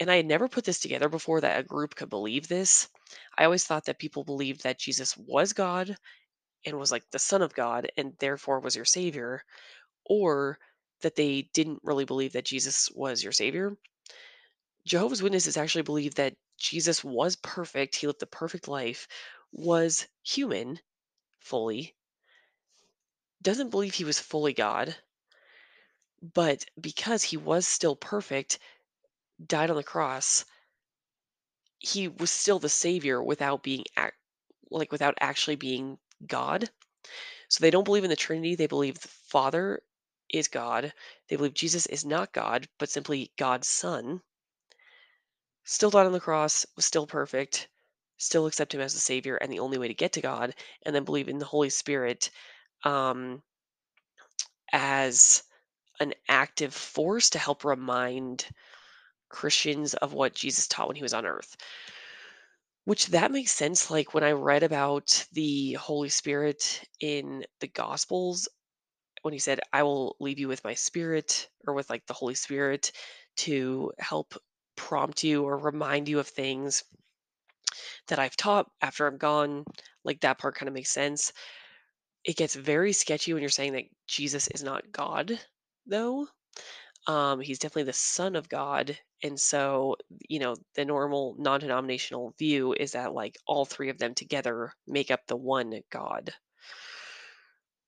and 0.00 0.10
I 0.10 0.16
had 0.16 0.26
never 0.26 0.48
put 0.48 0.64
this 0.64 0.78
together 0.78 1.08
before 1.08 1.40
that 1.40 1.58
a 1.58 1.64
group 1.64 1.94
could 1.96 2.08
believe 2.08 2.48
this. 2.48 2.88
I 3.36 3.44
always 3.44 3.64
thought 3.64 3.84
that 3.86 3.98
people 3.98 4.24
believed 4.24 4.62
that 4.62 4.78
Jesus 4.78 5.16
was 5.16 5.52
God 5.52 5.96
and 6.64 6.78
was 6.78 6.92
like 6.92 7.04
the 7.10 7.18
Son 7.18 7.42
of 7.42 7.54
God 7.54 7.90
and 7.96 8.14
therefore 8.18 8.60
was 8.60 8.76
your 8.76 8.84
Savior, 8.84 9.42
or 10.04 10.58
that 11.02 11.16
they 11.16 11.42
didn't 11.52 11.80
really 11.82 12.04
believe 12.04 12.32
that 12.32 12.44
Jesus 12.44 12.90
was 12.94 13.22
your 13.22 13.32
Savior. 13.32 13.76
Jehovah's 14.84 15.22
Witnesses 15.22 15.56
actually 15.56 15.82
believe 15.82 16.14
that 16.16 16.36
Jesus 16.56 17.04
was 17.04 17.36
perfect, 17.36 17.94
he 17.94 18.06
lived 18.06 18.20
the 18.20 18.26
perfect 18.26 18.68
life, 18.68 19.06
was 19.52 20.06
human 20.22 20.80
fully, 21.40 21.94
doesn't 23.42 23.70
believe 23.70 23.94
he 23.94 24.04
was 24.04 24.18
fully 24.18 24.52
God, 24.52 24.96
but 26.34 26.64
because 26.80 27.22
he 27.22 27.36
was 27.36 27.66
still 27.66 27.94
perfect, 27.94 28.58
died 29.44 29.70
on 29.70 29.76
the 29.76 29.84
cross, 29.84 30.44
he 31.78 32.08
was 32.08 32.30
still 32.30 32.58
the 32.58 32.68
Savior 32.68 33.22
without 33.22 33.62
being 33.62 33.84
ac- 33.96 34.10
like 34.70 34.90
without 34.90 35.14
actually 35.20 35.56
being 35.56 35.98
God. 36.26 36.68
So 37.48 37.62
they 37.62 37.70
don't 37.70 37.84
believe 37.84 38.04
in 38.04 38.10
the 38.10 38.16
Trinity. 38.16 38.54
They 38.54 38.66
believe 38.66 38.98
the 38.98 39.08
Father 39.08 39.80
is 40.32 40.48
God. 40.48 40.92
They 41.28 41.36
believe 41.36 41.54
Jesus 41.54 41.86
is 41.86 42.04
not 42.04 42.32
God, 42.32 42.68
but 42.78 42.90
simply 42.90 43.32
God's 43.38 43.68
Son. 43.68 44.20
Still 45.64 45.90
died 45.90 46.06
on 46.06 46.12
the 46.12 46.20
cross, 46.20 46.66
was 46.76 46.84
still 46.84 47.06
perfect, 47.06 47.68
still 48.16 48.46
accept 48.46 48.74
him 48.74 48.80
as 48.80 48.94
the 48.94 49.00
Savior 49.00 49.36
and 49.36 49.52
the 49.52 49.60
only 49.60 49.78
way 49.78 49.88
to 49.88 49.94
get 49.94 50.12
to 50.14 50.20
God, 50.20 50.54
and 50.84 50.94
then 50.94 51.04
believe 51.04 51.28
in 51.28 51.38
the 51.38 51.44
Holy 51.44 51.70
Spirit 51.70 52.30
um, 52.84 53.42
as 54.72 55.42
an 56.00 56.14
active 56.28 56.74
force 56.74 57.30
to 57.30 57.38
help 57.38 57.64
remind 57.64 58.46
Christians 59.28 59.94
of 59.94 60.12
what 60.12 60.34
Jesus 60.34 60.68
taught 60.68 60.88
when 60.88 60.96
he 60.96 61.02
was 61.02 61.14
on 61.14 61.26
earth. 61.26 61.56
Which 62.88 63.08
that 63.08 63.30
makes 63.30 63.52
sense. 63.52 63.90
Like 63.90 64.14
when 64.14 64.24
I 64.24 64.32
read 64.32 64.62
about 64.62 65.26
the 65.32 65.74
Holy 65.74 66.08
Spirit 66.08 66.88
in 67.00 67.44
the 67.60 67.68
Gospels, 67.68 68.48
when 69.20 69.34
he 69.34 69.38
said, 69.38 69.60
I 69.74 69.82
will 69.82 70.16
leave 70.20 70.38
you 70.38 70.48
with 70.48 70.64
my 70.64 70.72
spirit 70.72 71.50
or 71.66 71.74
with 71.74 71.90
like 71.90 72.06
the 72.06 72.14
Holy 72.14 72.34
Spirit 72.34 72.92
to 73.44 73.92
help 73.98 74.32
prompt 74.74 75.22
you 75.22 75.44
or 75.44 75.58
remind 75.58 76.08
you 76.08 76.18
of 76.18 76.28
things 76.28 76.82
that 78.06 78.18
I've 78.18 78.38
taught 78.38 78.70
after 78.80 79.06
I'm 79.06 79.18
gone. 79.18 79.64
Like 80.02 80.20
that 80.20 80.38
part 80.38 80.54
kind 80.54 80.68
of 80.68 80.74
makes 80.74 80.88
sense. 80.90 81.30
It 82.24 82.38
gets 82.38 82.54
very 82.54 82.94
sketchy 82.94 83.34
when 83.34 83.42
you're 83.42 83.50
saying 83.50 83.74
that 83.74 83.84
Jesus 84.06 84.48
is 84.48 84.62
not 84.62 84.90
God, 84.92 85.38
though. 85.86 86.26
Um, 87.08 87.40
he's 87.40 87.58
definitely 87.58 87.84
the 87.84 87.92
Son 87.94 88.36
of 88.36 88.48
God. 88.48 88.96
And 89.24 89.40
so, 89.40 89.96
you 90.28 90.38
know, 90.38 90.56
the 90.76 90.84
normal 90.84 91.34
non 91.38 91.60
denominational 91.60 92.34
view 92.38 92.74
is 92.74 92.92
that 92.92 93.14
like 93.14 93.36
all 93.46 93.64
three 93.64 93.88
of 93.88 93.98
them 93.98 94.14
together 94.14 94.72
make 94.86 95.10
up 95.10 95.26
the 95.26 95.36
one 95.36 95.80
God. 95.90 96.32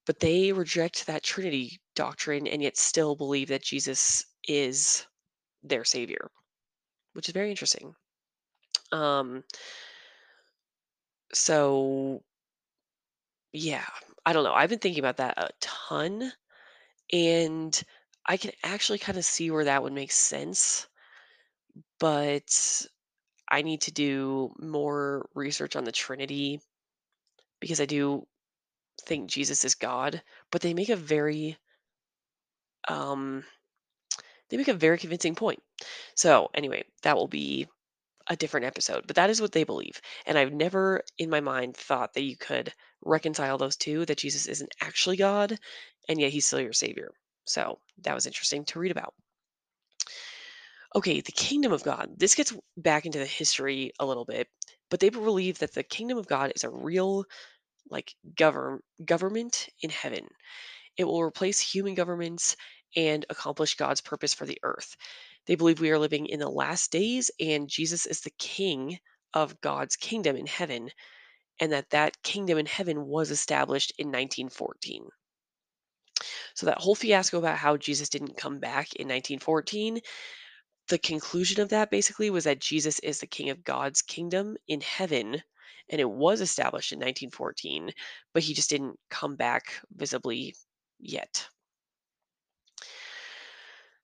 But 0.06 0.20
they 0.20 0.52
reject 0.52 1.06
that 1.06 1.22
Trinity 1.22 1.80
doctrine 1.94 2.46
and 2.48 2.62
yet 2.62 2.76
still 2.76 3.14
believe 3.14 3.48
that 3.48 3.62
Jesus 3.62 4.24
is 4.48 5.06
their 5.62 5.84
savior, 5.84 6.30
which 7.12 7.28
is 7.28 7.34
very 7.34 7.50
interesting. 7.50 7.94
Um, 8.92 9.44
so 11.32 12.22
yeah, 13.52 13.86
I 14.26 14.32
don't 14.32 14.44
know. 14.44 14.54
I've 14.54 14.70
been 14.70 14.78
thinking 14.78 15.00
about 15.02 15.16
that 15.18 15.38
a 15.38 15.50
ton, 15.60 16.32
and 17.12 17.82
I 18.30 18.36
can 18.36 18.52
actually 18.62 19.00
kind 19.00 19.18
of 19.18 19.24
see 19.24 19.50
where 19.50 19.64
that 19.64 19.82
would 19.82 19.92
make 19.92 20.12
sense, 20.12 20.86
but 21.98 22.86
I 23.50 23.62
need 23.62 23.80
to 23.80 23.90
do 23.90 24.54
more 24.56 25.28
research 25.34 25.74
on 25.74 25.82
the 25.82 25.90
Trinity 25.90 26.60
because 27.58 27.80
I 27.80 27.86
do 27.86 28.28
think 29.02 29.28
Jesus 29.28 29.64
is 29.64 29.74
God, 29.74 30.22
but 30.52 30.60
they 30.60 30.74
make 30.74 30.90
a 30.90 30.94
very 30.94 31.58
um 32.86 33.42
they 34.48 34.56
make 34.56 34.68
a 34.68 34.74
very 34.74 34.96
convincing 34.98 35.34
point. 35.34 35.60
So, 36.14 36.50
anyway, 36.54 36.84
that 37.02 37.16
will 37.16 37.26
be 37.26 37.66
a 38.28 38.36
different 38.36 38.66
episode, 38.66 39.08
but 39.08 39.16
that 39.16 39.30
is 39.30 39.40
what 39.40 39.50
they 39.50 39.64
believe. 39.64 40.00
And 40.24 40.38
I've 40.38 40.52
never 40.52 41.02
in 41.18 41.30
my 41.30 41.40
mind 41.40 41.76
thought 41.76 42.14
that 42.14 42.22
you 42.22 42.36
could 42.36 42.72
reconcile 43.02 43.58
those 43.58 43.76
two, 43.76 44.06
that 44.06 44.18
Jesus 44.18 44.46
isn't 44.46 44.72
actually 44.80 45.16
God, 45.16 45.58
and 46.08 46.20
yet 46.20 46.30
he's 46.30 46.46
still 46.46 46.60
your 46.60 46.72
savior. 46.72 47.10
So 47.44 47.80
that 48.02 48.14
was 48.14 48.26
interesting 48.26 48.64
to 48.66 48.78
read 48.78 48.92
about. 48.92 49.14
Okay, 50.94 51.20
the 51.20 51.32
kingdom 51.32 51.72
of 51.72 51.84
God. 51.84 52.10
This 52.16 52.34
gets 52.34 52.52
back 52.76 53.06
into 53.06 53.18
the 53.18 53.26
history 53.26 53.92
a 54.00 54.06
little 54.06 54.24
bit, 54.24 54.48
but 54.90 54.98
they 55.00 55.08
believe 55.08 55.58
that 55.60 55.72
the 55.72 55.84
kingdom 55.84 56.18
of 56.18 56.26
God 56.26 56.52
is 56.54 56.64
a 56.64 56.70
real 56.70 57.24
like 57.90 58.14
govern 58.36 58.80
government 59.04 59.68
in 59.82 59.90
heaven. 59.90 60.26
It 60.96 61.04
will 61.04 61.22
replace 61.22 61.60
human 61.60 61.94
governments 61.94 62.56
and 62.96 63.24
accomplish 63.30 63.76
God's 63.76 64.00
purpose 64.00 64.34
for 64.34 64.46
the 64.46 64.58
earth. 64.62 64.96
They 65.46 65.54
believe 65.54 65.80
we 65.80 65.90
are 65.90 65.98
living 65.98 66.26
in 66.26 66.40
the 66.40 66.48
last 66.50 66.90
days 66.90 67.30
and 67.40 67.68
Jesus 67.68 68.06
is 68.06 68.20
the 68.20 68.32
king 68.38 68.98
of 69.32 69.60
God's 69.60 69.96
kingdom 69.96 70.36
in 70.36 70.46
heaven 70.46 70.90
and 71.60 71.72
that 71.72 71.90
that 71.90 72.22
kingdom 72.22 72.58
in 72.58 72.66
heaven 72.66 73.06
was 73.06 73.30
established 73.30 73.92
in 73.98 74.08
1914. 74.08 75.08
So 76.54 76.66
that 76.66 76.78
whole 76.78 76.94
fiasco 76.94 77.38
about 77.38 77.58
how 77.58 77.76
Jesus 77.76 78.08
didn't 78.08 78.36
come 78.36 78.58
back 78.58 78.94
in 78.94 79.08
1914, 79.08 80.00
the 80.88 80.98
conclusion 80.98 81.60
of 81.60 81.68
that 81.70 81.90
basically 81.90 82.30
was 82.30 82.44
that 82.44 82.60
Jesus 82.60 82.98
is 83.00 83.20
the 83.20 83.26
king 83.26 83.50
of 83.50 83.64
God's 83.64 84.02
kingdom 84.02 84.56
in 84.68 84.80
heaven 84.80 85.42
and 85.90 86.00
it 86.00 86.08
was 86.08 86.40
established 86.40 86.92
in 86.92 86.98
1914, 86.98 87.90
but 88.32 88.42
he 88.42 88.54
just 88.54 88.70
didn't 88.70 88.98
come 89.08 89.36
back 89.36 89.80
visibly 89.96 90.54
yet. 91.00 91.48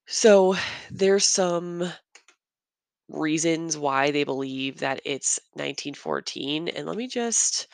So 0.06 0.56
there's 0.90 1.24
some 1.24 1.92
reasons 3.08 3.76
why 3.78 4.10
they 4.10 4.24
believe 4.24 4.78
that 4.78 5.00
it's 5.04 5.38
1914. 5.54 6.68
And 6.68 6.86
let 6.86 6.96
me 6.96 7.06
just 7.06 7.68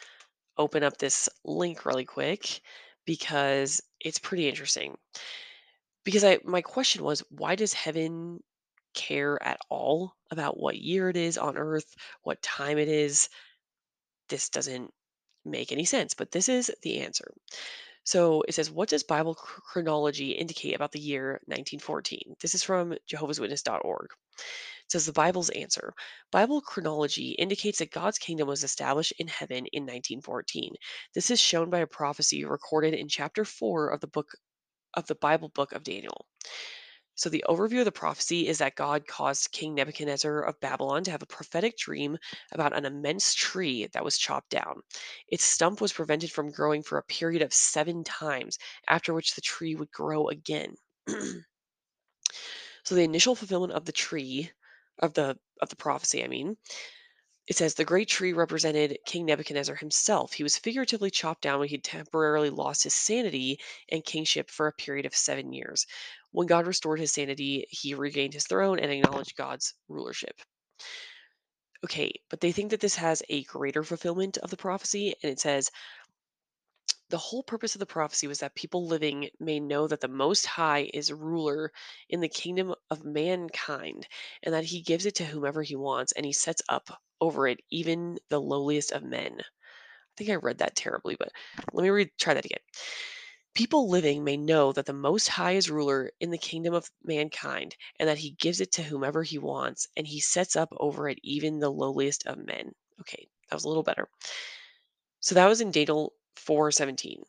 open 0.58 0.82
up 0.82 0.98
this 0.98 1.28
link 1.44 1.86
really 1.86 2.04
quick 2.04 2.60
because 3.06 3.80
it's 4.00 4.18
pretty 4.18 4.48
interesting. 4.48 4.96
Because 6.04 6.24
I 6.24 6.38
my 6.44 6.62
question 6.62 7.04
was 7.04 7.22
why 7.30 7.54
does 7.54 7.72
heaven 7.72 8.42
care 8.94 9.42
at 9.42 9.58
all 9.68 10.14
about 10.30 10.58
what 10.58 10.78
year 10.78 11.08
it 11.08 11.16
is 11.16 11.38
on 11.38 11.56
earth, 11.56 11.94
what 12.22 12.42
time 12.42 12.78
it 12.78 12.88
is? 12.88 13.28
This 14.28 14.48
doesn't 14.48 14.92
make 15.44 15.72
any 15.72 15.84
sense, 15.84 16.14
but 16.14 16.30
this 16.30 16.48
is 16.48 16.70
the 16.82 17.00
answer. 17.00 17.32
So 18.04 18.42
it 18.48 18.54
says, 18.54 18.70
What 18.70 18.88
does 18.88 19.02
Bible 19.02 19.34
chronology 19.34 20.32
indicate 20.32 20.74
about 20.74 20.92
the 20.92 21.00
year 21.00 21.40
1914? 21.46 22.36
This 22.40 22.54
is 22.54 22.62
from 22.62 22.94
Jehovah's 23.06 23.38
Witness.org. 23.40 24.08
It 24.08 24.46
says 24.92 25.06
the 25.06 25.12
Bible's 25.12 25.48
answer. 25.50 25.94
Bible 26.30 26.60
chronology 26.60 27.30
indicates 27.32 27.78
that 27.78 27.90
God's 27.90 28.18
kingdom 28.18 28.46
was 28.46 28.62
established 28.62 29.14
in 29.18 29.26
heaven 29.26 29.64
in 29.72 29.84
1914. 29.84 30.74
This 31.14 31.30
is 31.30 31.40
shown 31.40 31.70
by 31.70 31.78
a 31.78 31.86
prophecy 31.86 32.44
recorded 32.44 32.92
in 32.92 33.08
chapter 33.08 33.44
4 33.46 33.88
of 33.88 34.00
the 34.00 34.06
book 34.06 34.28
of 34.92 35.06
the 35.06 35.14
Bible 35.14 35.48
book 35.48 35.72
of 35.72 35.82
Daniel. 35.82 36.26
So, 37.14 37.30
the 37.30 37.44
overview 37.48 37.78
of 37.78 37.84
the 37.86 37.92
prophecy 37.92 38.48
is 38.48 38.58
that 38.58 38.74
God 38.74 39.06
caused 39.06 39.52
King 39.52 39.74
Nebuchadnezzar 39.74 40.42
of 40.42 40.60
Babylon 40.60 41.04
to 41.04 41.10
have 41.10 41.22
a 41.22 41.26
prophetic 41.26 41.78
dream 41.78 42.18
about 42.52 42.76
an 42.76 42.84
immense 42.84 43.34
tree 43.34 43.86
that 43.92 44.04
was 44.04 44.18
chopped 44.18 44.50
down. 44.50 44.82
Its 45.28 45.44
stump 45.44 45.80
was 45.80 45.92
prevented 45.92 46.32
from 46.32 46.50
growing 46.50 46.82
for 46.82 46.98
a 46.98 47.04
period 47.04 47.40
of 47.40 47.54
seven 47.54 48.04
times, 48.04 48.58
after 48.88 49.14
which 49.14 49.34
the 49.34 49.40
tree 49.40 49.74
would 49.74 49.90
grow 49.90 50.28
again. 50.28 50.74
so, 51.08 52.94
the 52.94 53.02
initial 53.02 53.34
fulfillment 53.34 53.72
of 53.72 53.84
the 53.84 53.92
tree, 53.92 54.50
of 55.00 55.14
the 55.14 55.38
of 55.60 55.68
the 55.68 55.76
prophecy, 55.76 56.24
I 56.24 56.28
mean, 56.28 56.56
it 57.46 57.56
says 57.56 57.74
the 57.74 57.84
great 57.84 58.08
tree 58.08 58.32
represented 58.32 58.98
King 59.06 59.26
Nebuchadnezzar 59.26 59.76
himself. 59.76 60.32
He 60.32 60.42
was 60.42 60.58
figuratively 60.58 61.10
chopped 61.10 61.42
down 61.42 61.60
when 61.60 61.68
he 61.68 61.78
temporarily 61.78 62.50
lost 62.50 62.84
his 62.84 62.94
sanity 62.94 63.60
and 63.90 64.04
kingship 64.04 64.50
for 64.50 64.66
a 64.66 64.72
period 64.72 65.06
of 65.06 65.14
seven 65.16 65.52
years. 65.52 65.86
When 66.32 66.48
God 66.48 66.66
restored 66.66 66.98
his 67.00 67.12
sanity, 67.12 67.66
he 67.70 67.94
regained 67.94 68.34
his 68.34 68.46
throne 68.46 68.80
and 68.80 68.90
acknowledged 68.92 69.36
God's 69.36 69.74
rulership. 69.88 70.42
Okay, 71.84 72.12
but 72.28 72.40
they 72.40 72.50
think 72.52 72.70
that 72.70 72.80
this 72.80 72.96
has 72.96 73.22
a 73.28 73.44
greater 73.44 73.82
fulfillment 73.84 74.36
of 74.38 74.50
the 74.50 74.56
prophecy, 74.56 75.14
and 75.22 75.30
it 75.30 75.38
says 75.40 75.70
the 77.12 77.18
whole 77.18 77.42
purpose 77.42 77.74
of 77.74 77.78
the 77.78 77.86
prophecy 77.86 78.26
was 78.26 78.38
that 78.38 78.54
people 78.54 78.86
living 78.86 79.28
may 79.38 79.60
know 79.60 79.86
that 79.86 80.00
the 80.00 80.08
Most 80.08 80.46
High 80.46 80.90
is 80.94 81.12
ruler 81.12 81.70
in 82.08 82.20
the 82.20 82.28
kingdom 82.28 82.74
of 82.90 83.04
mankind, 83.04 84.08
and 84.42 84.54
that 84.54 84.64
he 84.64 84.80
gives 84.80 85.04
it 85.04 85.14
to 85.16 85.24
whomever 85.26 85.62
he 85.62 85.76
wants, 85.76 86.12
and 86.12 86.24
he 86.24 86.32
sets 86.32 86.62
up 86.70 87.02
over 87.20 87.46
it 87.46 87.60
even 87.70 88.18
the 88.30 88.40
lowliest 88.40 88.92
of 88.92 89.02
men. 89.02 89.36
I 89.40 89.44
think 90.16 90.30
I 90.30 90.36
read 90.36 90.58
that 90.58 90.74
terribly, 90.74 91.14
but 91.18 91.30
let 91.74 91.82
me 91.82 91.90
read 91.90 92.10
try 92.18 92.32
that 92.32 92.46
again. 92.46 92.60
People 93.54 93.90
living 93.90 94.24
may 94.24 94.38
know 94.38 94.72
that 94.72 94.86
the 94.86 94.94
Most 94.94 95.28
High 95.28 95.52
is 95.52 95.70
ruler 95.70 96.10
in 96.20 96.30
the 96.30 96.38
kingdom 96.38 96.72
of 96.72 96.90
mankind, 97.04 97.76
and 97.98 98.08
that 98.08 98.18
he 98.18 98.30
gives 98.30 98.62
it 98.62 98.72
to 98.72 98.82
whomever 98.82 99.22
he 99.22 99.36
wants, 99.36 99.86
and 99.98 100.06
he 100.06 100.20
sets 100.20 100.56
up 100.56 100.72
over 100.78 101.10
it 101.10 101.18
even 101.22 101.58
the 101.58 101.70
lowliest 101.70 102.26
of 102.26 102.38
men. 102.38 102.72
Okay, 103.00 103.28
that 103.50 103.54
was 103.56 103.64
a 103.64 103.68
little 103.68 103.82
better. 103.82 104.08
So 105.20 105.34
that 105.34 105.46
was 105.48 105.60
in 105.60 105.70
Daniel 105.70 106.14
4:17 106.36 107.22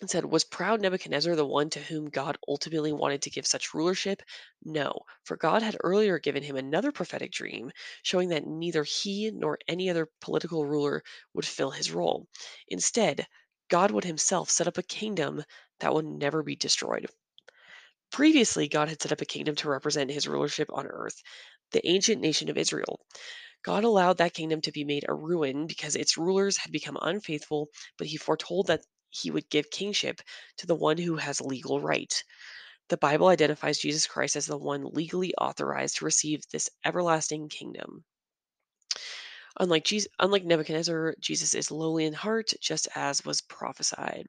and 0.00 0.10
said, 0.10 0.26
Was 0.26 0.44
proud 0.44 0.80
Nebuchadnezzar 0.80 1.34
the 1.36 1.46
one 1.46 1.70
to 1.70 1.80
whom 1.80 2.10
God 2.10 2.36
ultimately 2.46 2.92
wanted 2.92 3.22
to 3.22 3.30
give 3.30 3.46
such 3.46 3.72
rulership? 3.72 4.22
No, 4.62 4.92
for 5.24 5.36
God 5.36 5.62
had 5.62 5.76
earlier 5.82 6.18
given 6.18 6.42
him 6.42 6.56
another 6.56 6.92
prophetic 6.92 7.32
dream 7.32 7.72
showing 8.02 8.28
that 8.28 8.46
neither 8.46 8.84
he 8.84 9.30
nor 9.30 9.58
any 9.68 9.88
other 9.88 10.10
political 10.20 10.66
ruler 10.66 11.02
would 11.32 11.46
fill 11.46 11.70
his 11.70 11.90
role. 11.90 12.28
Instead, 12.68 13.26
God 13.68 13.90
would 13.90 14.04
himself 14.04 14.50
set 14.50 14.68
up 14.68 14.76
a 14.76 14.82
kingdom 14.82 15.42
that 15.80 15.94
would 15.94 16.04
never 16.04 16.42
be 16.42 16.56
destroyed. 16.56 17.06
Previously, 18.10 18.68
God 18.68 18.88
had 18.88 19.00
set 19.00 19.12
up 19.12 19.20
a 19.20 19.26
kingdom 19.26 19.54
to 19.56 19.68
represent 19.68 20.10
his 20.10 20.28
rulership 20.28 20.68
on 20.72 20.86
earth, 20.86 21.22
the 21.72 21.86
ancient 21.88 22.20
nation 22.20 22.48
of 22.50 22.58
Israel. 22.58 23.00
God 23.66 23.82
allowed 23.82 24.18
that 24.18 24.32
kingdom 24.32 24.60
to 24.60 24.70
be 24.70 24.84
made 24.84 25.04
a 25.08 25.14
ruin 25.14 25.66
because 25.66 25.96
its 25.96 26.16
rulers 26.16 26.56
had 26.56 26.70
become 26.70 26.96
unfaithful, 27.02 27.68
but 27.98 28.06
he 28.06 28.16
foretold 28.16 28.68
that 28.68 28.86
he 29.10 29.32
would 29.32 29.50
give 29.50 29.72
kingship 29.72 30.20
to 30.58 30.68
the 30.68 30.76
one 30.76 30.98
who 30.98 31.16
has 31.16 31.40
legal 31.40 31.80
right. 31.80 32.22
The 32.90 32.96
Bible 32.96 33.26
identifies 33.26 33.80
Jesus 33.80 34.06
Christ 34.06 34.36
as 34.36 34.46
the 34.46 34.56
one 34.56 34.84
legally 34.92 35.34
authorized 35.34 35.96
to 35.96 36.04
receive 36.04 36.44
this 36.52 36.70
everlasting 36.84 37.48
kingdom. 37.48 38.04
Unlike 39.58 39.84
Jesus, 39.84 40.12
unlike 40.20 40.44
Nebuchadnezzar, 40.44 41.16
Jesus 41.18 41.52
is 41.52 41.72
lowly 41.72 42.04
in 42.04 42.12
heart, 42.12 42.52
just 42.60 42.86
as 42.94 43.24
was 43.24 43.40
prophesied. 43.40 44.28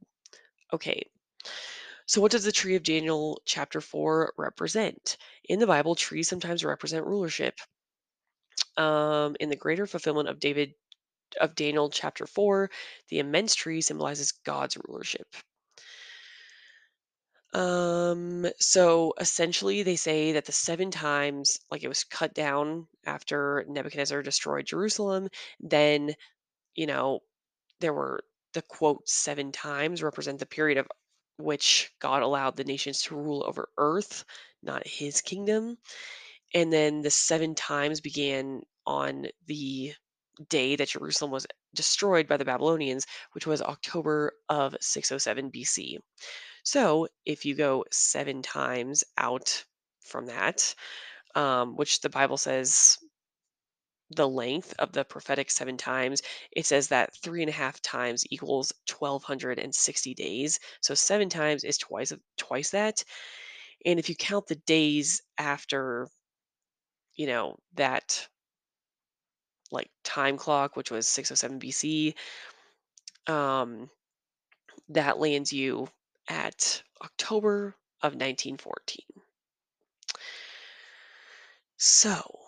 Okay, 0.74 1.04
so 2.08 2.22
what 2.22 2.32
does 2.32 2.44
the 2.44 2.52
tree 2.52 2.74
of 2.74 2.82
Daniel 2.82 3.40
chapter 3.46 3.82
4 3.82 4.34
represent? 4.36 5.18
In 5.44 5.60
the 5.60 5.68
Bible, 5.68 5.94
trees 5.94 6.28
sometimes 6.28 6.66
represent 6.66 7.06
rulership. 7.06 7.60
Um, 8.78 9.36
in 9.40 9.50
the 9.50 9.56
greater 9.56 9.88
fulfillment 9.88 10.30
of 10.30 10.40
David 10.40 10.74
of 11.42 11.56
Daniel 11.56 11.90
chapter 11.90 12.28
4, 12.28 12.70
the 13.10 13.20
immense 13.20 13.56
tree 13.56 13.82
symbolizes 13.82 14.32
God's 14.34 14.78
rulership. 14.88 15.28
Um, 17.54 18.46
so 18.60 19.14
essentially, 19.20 19.82
they 19.84 19.96
say 19.96 20.34
that 20.34 20.46
the 20.46 20.52
seven 20.52 20.92
times, 20.92 21.60
like 21.72 21.84
it 21.84 21.88
was 21.88 22.04
cut 22.04 22.34
down 22.34 22.88
after 23.06 23.66
Nebuchadnezzar 23.68 24.22
destroyed 24.22 24.66
Jerusalem, 24.66 25.30
then, 25.60 26.14
you 26.76 26.88
know, 26.88 27.22
there 27.82 27.94
were 27.94 28.24
the 28.54 28.64
quote 28.64 29.10
seven 29.10 29.52
times 29.52 30.04
represent 30.04 30.40
the 30.40 30.46
period 30.48 30.78
of 30.80 30.88
which 31.38 31.92
God 32.00 32.24
allowed 32.24 32.58
the 32.58 32.66
nations 32.66 33.04
to 33.04 33.16
rule 33.16 33.44
over 33.48 33.70
earth, 33.78 34.26
not 34.64 34.88
his 34.88 35.22
kingdom. 35.22 35.78
And 36.54 36.72
then 36.72 37.02
the 37.02 37.10
seven 37.10 37.56
times 37.56 38.02
began 38.02 38.62
on 38.86 39.28
the 39.46 39.94
day 40.50 40.76
that 40.76 40.90
Jerusalem 40.90 41.32
was 41.32 41.48
destroyed 41.74 42.28
by 42.28 42.38
the 42.38 42.46
Babylonians, 42.46 43.06
which 43.34 43.48
was 43.48 43.62
October 43.62 44.34
of 44.50 44.76
607 44.80 45.52
BC. 45.52 45.98
So 46.64 47.08
if 47.26 47.46
you 47.46 47.56
go 47.56 47.86
seven 47.92 48.42
times 48.42 49.04
out 49.18 49.64
from 50.06 50.28
that, 50.28 50.74
um, 51.36 51.76
which 51.76 52.02
the 52.02 52.10
Bible 52.10 52.38
says 52.38 52.98
the 54.12 54.28
length 54.28 54.74
of 54.80 54.94
the 54.94 55.04
prophetic 55.04 55.52
seven 55.52 55.78
times, 55.78 56.22
it 56.52 56.66
says 56.66 56.88
that 56.88 57.14
three 57.22 57.42
and 57.42 57.50
a 57.50 57.54
half 57.54 57.82
times 57.82 58.24
equals 58.30 58.72
1260 58.90 60.14
days. 60.14 60.60
So 60.82 60.94
seven 60.94 61.30
times 61.30 61.64
is 61.64 61.78
twice 61.78 62.14
twice 62.38 62.70
that. 62.72 63.04
And 63.86 64.00
if 64.00 64.10
you 64.10 64.16
count 64.16 64.48
the 64.48 64.56
days 64.56 65.22
after, 65.38 66.08
you 67.18 67.28
know, 67.28 67.58
that 67.76 68.28
like 69.72 69.90
time 70.04 70.38
clock, 70.38 70.76
which 70.76 70.92
was 70.92 71.08
607 71.08 71.60
BC, 71.60 72.16
um, 73.28 73.90
that 74.90 75.20
lands 75.20 75.54
you 75.54 75.88
at 76.30 76.82
October 77.04 77.76
of 78.02 78.16
1914. 78.16 79.06
So, 81.78 82.40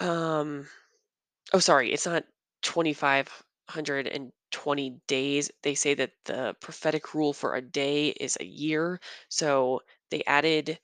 um, 0.00 0.68
oh, 1.52 1.58
sorry, 1.58 1.92
it's 1.92 2.06
not 2.06 2.24
2,520 2.62 4.90
days. 5.06 5.50
They 5.62 5.74
say 5.74 5.94
that 5.94 6.12
the 6.24 6.54
prophetic 6.60 7.14
rule 7.14 7.32
for 7.32 7.54
a 7.54 7.62
day 7.62 8.08
is 8.10 8.36
a 8.40 8.44
year. 8.44 9.00
So 9.28 9.82
they 10.10 10.22
added 10.26 10.78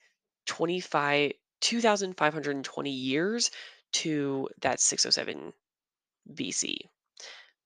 25, 0.47 1.33
2,520 1.63 2.91
years 2.91 3.51
to 3.93 4.49
that 4.61 4.81
607 4.81 5.53
BC, 6.35 6.79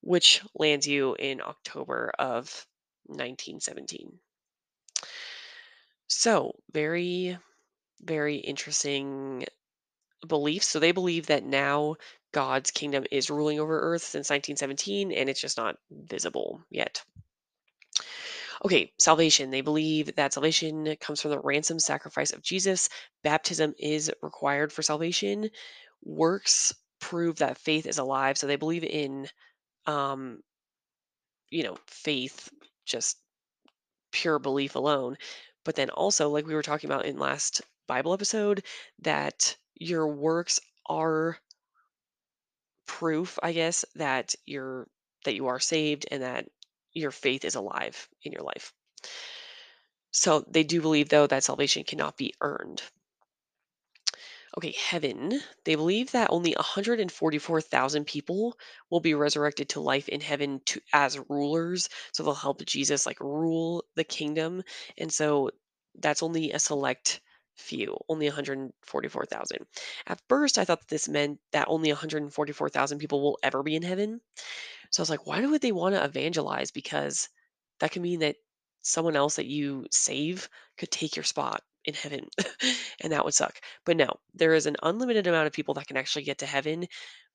which 0.03 0.43
lands 0.55 0.87
you 0.87 1.17
in 1.19 1.41
October 1.41 2.13
of 2.19 2.67
1917. 3.07 4.19
So, 6.09 6.55
very, 6.73 7.37
very 8.01 8.37
interesting 8.37 9.45
beliefs. 10.27 10.69
So 10.69 10.79
they 10.79 10.93
believe 10.93 11.27
that 11.27 11.45
now 11.45 11.97
God's 12.33 12.71
kingdom 12.71 13.05
is 13.11 13.31
ruling 13.31 13.61
over 13.61 13.81
earth 13.81 14.03
since 14.03 14.31
1917 14.31 15.13
and 15.13 15.29
it's 15.29 15.41
just 15.41 15.57
not 15.57 15.77
visible 15.91 16.61
yet. 16.71 17.03
Okay, 18.65 18.93
salvation. 18.99 19.51
They 19.51 19.61
believe 19.61 20.15
that 20.17 20.33
salvation 20.33 20.97
comes 21.01 21.21
from 21.23 21.31
the 21.31 21.41
ransom 21.41 21.79
sacrifice 21.79 22.33
of 22.33 22.43
Jesus. 22.43 22.89
Baptism 23.23 23.75
is 23.79 24.11
required 24.23 24.73
for 24.73 24.83
salvation. 24.83 25.51
Works 26.03 26.75
prove 27.01 27.37
that 27.37 27.59
faith 27.59 27.87
is 27.87 27.99
alive. 27.99 28.39
So 28.39 28.47
they 28.47 28.57
believe 28.57 28.85
in 28.85 29.29
um, 29.87 30.43
you 31.51 31.63
know, 31.63 31.77
faith, 31.87 32.49
just 32.85 33.19
pure 34.13 34.39
belief 34.39 34.75
alone. 34.77 35.17
But 35.65 35.77
then 35.77 35.91
also, 35.91 36.29
like 36.31 36.47
we 36.47 36.55
were 36.55 36.63
talking 36.63 36.91
about 36.91 37.07
in 37.07 37.19
last 37.19 37.63
Bible 37.89 38.15
episode, 38.15 38.65
that 39.01 39.57
your 39.77 40.09
works 40.09 40.61
are 40.87 41.39
proof, 42.87 43.39
I 43.43 43.53
guess, 43.53 43.85
that 43.95 44.35
you're 44.45 44.89
that 45.25 45.35
you 45.35 45.49
are 45.49 45.59
saved 45.61 46.07
and 46.11 46.23
that 46.23 46.47
your 46.97 47.11
faith 47.11 47.45
is 47.45 47.55
alive 47.55 48.09
in 48.23 48.33
your 48.33 48.43
life. 48.43 48.73
So 50.11 50.45
they 50.49 50.65
do 50.65 50.81
believe 50.81 51.09
though 51.09 51.27
that 51.27 51.45
salvation 51.45 51.85
cannot 51.85 52.17
be 52.17 52.35
earned. 52.41 52.83
Okay, 54.57 54.73
heaven. 54.73 55.39
They 55.65 55.75
believe 55.75 56.13
that 56.13 56.31
only 56.31 56.55
144,000 56.55 58.07
people 58.07 58.57
will 58.91 59.01
be 59.01 59.13
resurrected 59.13 59.69
to 59.71 59.81
life 59.81 60.09
in 60.09 60.21
heaven 60.23 60.63
to 60.67 60.81
as 60.95 61.21
rulers. 61.29 61.91
So 62.13 62.23
they'll 62.23 62.33
help 62.35 62.65
Jesus 62.65 63.05
like 63.05 63.21
rule 63.21 63.85
the 63.97 64.05
kingdom. 64.05 64.63
And 64.97 65.13
so 65.13 65.51
that's 65.99 66.23
only 66.23 66.53
a 66.53 66.59
select 66.59 67.21
few, 67.57 67.99
only 68.09 68.27
144,000. 68.27 69.67
At 70.07 70.23
first, 70.29 70.57
I 70.59 70.65
thought 70.65 70.89
this 70.89 71.09
meant 71.09 71.39
that 71.53 71.69
only 71.69 71.91
144,000 71.91 72.99
people 72.99 73.23
will 73.23 73.39
ever 73.43 73.63
be 73.63 73.77
in 73.77 73.83
heaven. 73.83 74.21
So 74.91 75.01
I 75.01 75.05
was 75.05 75.11
like, 75.11 75.27
why 75.27 75.45
would 75.45 75.61
they 75.63 75.73
want 75.73 75.95
to 75.95 76.05
evangelize? 76.05 76.71
Because 76.71 77.29
that 77.81 77.93
could 77.93 78.03
mean 78.03 78.21
that 78.21 78.37
someone 78.83 79.17
else 79.17 79.37
that 79.37 79.47
you 79.47 79.87
save 79.93 80.49
could 80.79 80.91
take 80.91 81.17
your 81.17 81.25
spot 81.25 81.63
in 81.85 81.95
heaven. 81.95 82.29
and 83.01 83.13
that 83.13 83.25
would 83.25 83.35
suck. 83.35 83.61
But 83.85 83.97
no, 83.97 84.09
there 84.35 84.55
is 84.55 84.67
an 84.67 84.77
unlimited 84.83 85.27
amount 85.27 85.47
of 85.47 85.53
people 85.53 85.75
that 85.75 85.87
can 85.87 85.97
actually 85.97 86.25
get 86.25 86.39
to 86.39 86.47
heaven, 86.47 86.87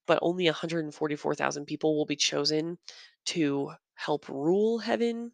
but 0.07 0.19
only 0.21 0.45
144,000 0.45 1.65
people 1.65 1.97
will 1.97 2.05
be 2.05 2.17
chosen 2.17 2.77
to 3.27 3.71
help 3.95 4.29
rule 4.29 4.79
heaven. 4.79 5.31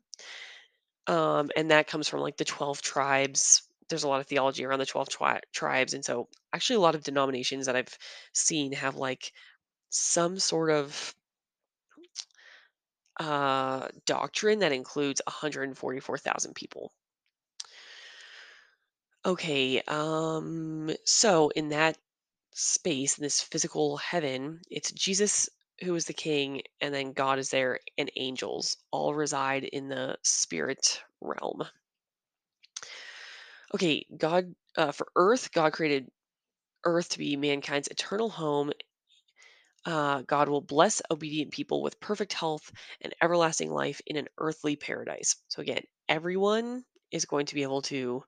Um, 1.08 1.50
and 1.56 1.72
that 1.72 1.88
comes 1.88 2.08
from 2.10 2.20
like 2.22 2.38
the 2.38 2.46
12 2.46 2.82
tribes. 2.82 3.64
There's 3.90 4.04
a 4.04 4.08
lot 4.10 4.20
of 4.20 4.28
theology 4.28 4.66
around 4.66 4.80
the 4.80 4.86
12 4.86 5.10
tri- 5.10 5.42
tribes. 5.54 5.94
And 5.94 6.04
so, 6.04 6.28
actually, 6.54 6.78
a 6.78 6.82
lot 6.82 6.96
of 6.96 7.04
denominations 7.04 7.66
that 7.66 7.76
I've 7.76 7.98
seen 8.34 8.74
have 8.74 8.96
like 8.96 9.32
some 9.92 10.40
sort 10.40 10.72
of 10.72 11.16
uh, 13.20 13.88
doctrine 14.06 14.60
that 14.60 14.72
includes 14.72 15.22
144,000 15.28 16.54
people. 16.56 16.92
Okay, 19.26 19.82
um, 19.88 20.92
so 21.06 21.50
in 21.50 21.70
that 21.70 21.98
space, 22.54 23.18
in 23.18 23.24
this 23.24 23.42
physical 23.42 23.98
heaven, 23.98 24.62
it's 24.70 24.92
Jesus 24.92 25.50
who 25.84 25.94
is 25.96 26.06
the 26.06 26.14
king, 26.14 26.62
and 26.82 26.94
then 26.94 27.14
God 27.14 27.38
is 27.38 27.50
there, 27.50 27.80
and 27.98 28.10
angels 28.16 28.78
all 28.92 29.14
reside 29.14 29.64
in 29.66 29.90
the 29.90 30.18
spirit 30.24 31.02
realm. 31.22 31.64
Okay, 33.76 34.06
God, 34.18 34.56
uh, 34.78 34.92
for 34.92 35.08
Earth, 35.16 35.52
God 35.52 35.74
created 35.74 36.10
Earth 36.86 37.10
to 37.10 37.20
be 37.20 37.36
mankind's 37.36 37.90
eternal 37.90 38.30
home. 38.30 38.72
Uh, 39.86 40.22
God 40.24 40.50
will 40.50 40.62
bless 40.62 41.02
obedient 41.12 41.52
people 41.52 41.82
with 41.82 42.00
perfect 42.00 42.34
health 42.34 42.72
and 43.02 43.13
everlasting 43.22 43.72
life 43.72 44.02
in 44.06 44.18
an 44.18 44.28
earthly 44.38 44.76
paradise. 44.76 45.36
So, 45.48 45.62
again, 45.62 45.84
everyone 46.10 46.84
is 47.12 47.26
going 47.26 47.46
to 47.46 47.56
be 47.56 47.63
able 47.63 47.82
to 47.84 48.24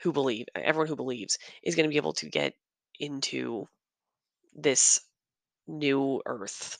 who 0.00 0.12
believe 0.12 0.46
everyone 0.54 0.88
who 0.88 0.96
believes 0.96 1.38
is 1.62 1.74
going 1.74 1.84
to 1.84 1.90
be 1.90 1.96
able 1.96 2.12
to 2.14 2.28
get 2.28 2.54
into 2.98 3.66
this 4.54 5.00
new 5.66 6.22
earth 6.26 6.78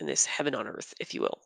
and 0.00 0.08
this 0.08 0.26
heaven 0.26 0.54
on 0.54 0.66
earth 0.66 0.94
if 1.00 1.14
you 1.14 1.22
will 1.22 1.40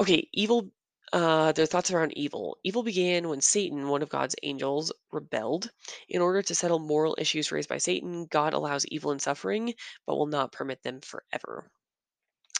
okay 0.00 0.28
evil 0.32 0.70
uh, 1.12 1.52
their 1.52 1.66
thoughts 1.66 1.90
around 1.90 2.16
evil. 2.16 2.58
Evil 2.64 2.82
began 2.82 3.28
when 3.28 3.40
Satan, 3.40 3.88
one 3.88 4.02
of 4.02 4.08
God's 4.08 4.36
angels, 4.42 4.92
rebelled. 5.12 5.70
In 6.08 6.22
order 6.22 6.42
to 6.42 6.54
settle 6.54 6.78
moral 6.78 7.16
issues 7.18 7.52
raised 7.52 7.68
by 7.68 7.78
Satan, 7.78 8.26
God 8.26 8.54
allows 8.54 8.86
evil 8.86 9.10
and 9.12 9.22
suffering, 9.22 9.74
but 10.06 10.16
will 10.16 10.26
not 10.26 10.52
permit 10.52 10.82
them 10.82 11.00
forever. 11.00 11.70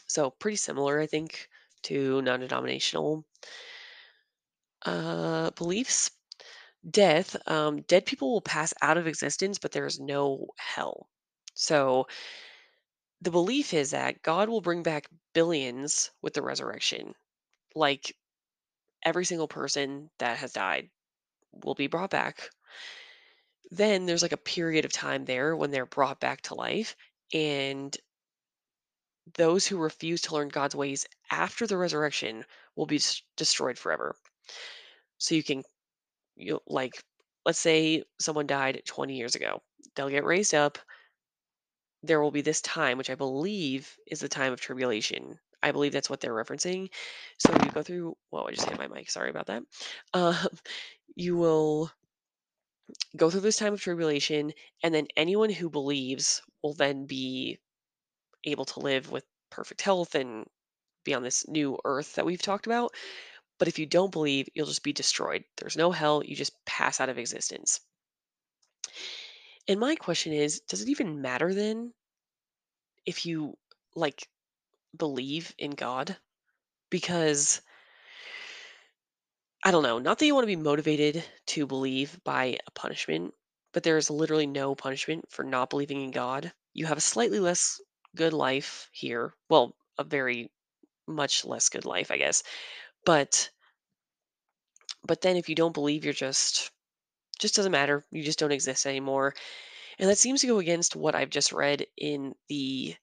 So, 0.07 0.31
pretty 0.31 0.57
similar, 0.57 0.99
I 0.99 1.07
think, 1.07 1.49
to 1.83 2.21
non 2.21 2.39
denominational 2.41 3.25
uh, 4.85 5.51
beliefs. 5.51 6.11
death, 6.89 7.35
um, 7.49 7.81
dead 7.83 8.05
people 8.05 8.31
will 8.31 8.41
pass 8.41 8.73
out 8.81 8.97
of 8.97 9.07
existence, 9.07 9.59
but 9.59 9.71
there 9.71 9.85
is 9.85 9.99
no 9.99 10.47
hell. 10.57 11.07
So 11.55 12.07
the 13.21 13.31
belief 13.31 13.73
is 13.73 13.91
that 13.91 14.21
God 14.21 14.49
will 14.49 14.61
bring 14.61 14.83
back 14.83 15.07
billions 15.33 16.11
with 16.21 16.33
the 16.33 16.41
resurrection. 16.43 17.13
Like 17.75 18.15
every 19.05 19.25
single 19.25 19.47
person 19.47 20.09
that 20.19 20.37
has 20.37 20.53
died 20.53 20.89
will 21.63 21.75
be 21.75 21.87
brought 21.87 22.09
back. 22.09 22.49
Then 23.71 24.05
there's 24.05 24.21
like 24.21 24.31
a 24.31 24.37
period 24.37 24.85
of 24.85 24.91
time 24.93 25.25
there 25.25 25.55
when 25.55 25.71
they're 25.71 25.85
brought 25.85 26.19
back 26.19 26.41
to 26.43 26.55
life. 26.55 26.95
And 27.33 27.95
those 29.35 29.65
who 29.65 29.77
refuse 29.77 30.21
to 30.23 30.33
learn 30.33 30.49
God's 30.49 30.75
ways 30.75 31.05
after 31.31 31.65
the 31.65 31.77
resurrection 31.77 32.45
will 32.75 32.85
be 32.85 32.99
destroyed 33.37 33.77
forever. 33.77 34.15
So 35.17 35.35
you 35.35 35.43
can, 35.43 35.63
you 36.35 36.59
like, 36.67 36.93
let's 37.45 37.59
say 37.59 38.03
someone 38.19 38.47
died 38.47 38.81
20 38.85 39.15
years 39.15 39.35
ago. 39.35 39.61
They'll 39.95 40.09
get 40.09 40.25
raised 40.25 40.53
up 40.53 40.77
there 42.03 42.21
will 42.21 42.31
be 42.31 42.41
this 42.41 42.61
time, 42.61 42.97
which 42.97 43.09
I 43.09 43.15
believe 43.15 43.97
is 44.05 44.19
the 44.19 44.27
time 44.27 44.51
of 44.51 44.59
tribulation. 44.59 45.39
I 45.63 45.71
believe 45.71 45.93
that's 45.93 46.09
what 46.09 46.19
they're 46.19 46.33
referencing. 46.33 46.89
So 47.39 47.53
you 47.63 47.71
go 47.71 47.81
through. 47.81 48.15
Well, 48.31 48.47
I 48.47 48.51
just 48.51 48.69
hit 48.69 48.77
my 48.77 48.87
mic. 48.87 49.09
Sorry 49.09 49.29
about 49.29 49.47
that. 49.47 49.63
Um, 50.13 50.35
you 51.15 51.37
will 51.37 51.89
go 53.15 53.29
through 53.29 53.41
this 53.41 53.57
time 53.57 53.73
of 53.73 53.81
tribulation, 53.81 54.51
and 54.83 54.93
then 54.93 55.07
anyone 55.15 55.49
who 55.49 55.69
believes 55.69 56.41
will 56.61 56.73
then 56.73 57.05
be 57.05 57.59
able 58.43 58.65
to 58.65 58.81
live 58.81 59.09
with 59.09 59.23
perfect 59.49 59.81
health 59.81 60.15
and 60.15 60.45
be 61.05 61.13
on 61.13 61.23
this 61.23 61.47
new 61.47 61.77
earth 61.85 62.15
that 62.15 62.25
we've 62.25 62.41
talked 62.41 62.65
about. 62.65 62.91
But 63.57 63.67
if 63.69 63.79
you 63.79 63.85
don't 63.85 64.11
believe, 64.11 64.49
you'll 64.53 64.67
just 64.67 64.83
be 64.83 64.93
destroyed. 64.93 65.43
There's 65.57 65.77
no 65.77 65.91
hell. 65.91 66.23
You 66.23 66.35
just 66.35 66.53
pass 66.65 66.99
out 66.99 67.09
of 67.09 67.17
existence. 67.17 67.79
And 69.67 69.79
my 69.79 69.95
question 69.95 70.33
is, 70.33 70.59
does 70.61 70.81
it 70.81 70.89
even 70.89 71.21
matter 71.21 71.53
then 71.53 71.93
if 73.05 73.25
you 73.25 73.53
like 73.95 74.27
believe 74.97 75.53
in 75.57 75.71
God? 75.71 76.17
Because 76.89 77.61
I 79.63 79.71
don't 79.71 79.83
know, 79.83 79.99
not 79.99 80.19
that 80.19 80.25
you 80.25 80.35
want 80.35 80.43
to 80.43 80.55
be 80.55 80.55
motivated 80.55 81.23
to 81.47 81.65
believe 81.65 82.21
by 82.23 82.57
a 82.67 82.71
punishment, 82.71 83.33
but 83.71 83.83
there 83.83 83.97
is 83.97 84.09
literally 84.09 84.45
no 84.45 84.75
punishment 84.75 85.31
for 85.31 85.43
not 85.43 85.69
believing 85.69 86.01
in 86.01 86.11
God. 86.11 86.53
You 86.73 86.85
have 86.85 86.97
a 86.97 87.01
slightly 87.01 87.39
less 87.39 87.81
good 88.15 88.33
life 88.33 88.89
here. 88.91 89.33
Well, 89.49 89.75
a 89.97 90.03
very 90.03 90.51
much 91.07 91.45
less 91.45 91.69
good 91.69 91.85
life, 91.85 92.11
I 92.11 92.17
guess. 92.17 92.43
But 93.05 93.49
but 95.05 95.21
then 95.21 95.37
if 95.37 95.49
you 95.49 95.55
don't 95.55 95.73
believe, 95.73 96.03
you're 96.03 96.13
just 96.13 96.71
just 97.39 97.55
doesn't 97.55 97.71
matter. 97.71 98.05
You 98.11 98.23
just 98.23 98.39
don't 98.39 98.51
exist 98.51 98.85
anymore. 98.85 99.33
And 99.99 100.09
that 100.09 100.17
seems 100.17 100.41
to 100.41 100.47
go 100.47 100.59
against 100.59 100.95
what 100.95 101.15
I've 101.15 101.29
just 101.29 101.51
read 101.51 101.85
in 101.97 102.35
the 102.49 102.95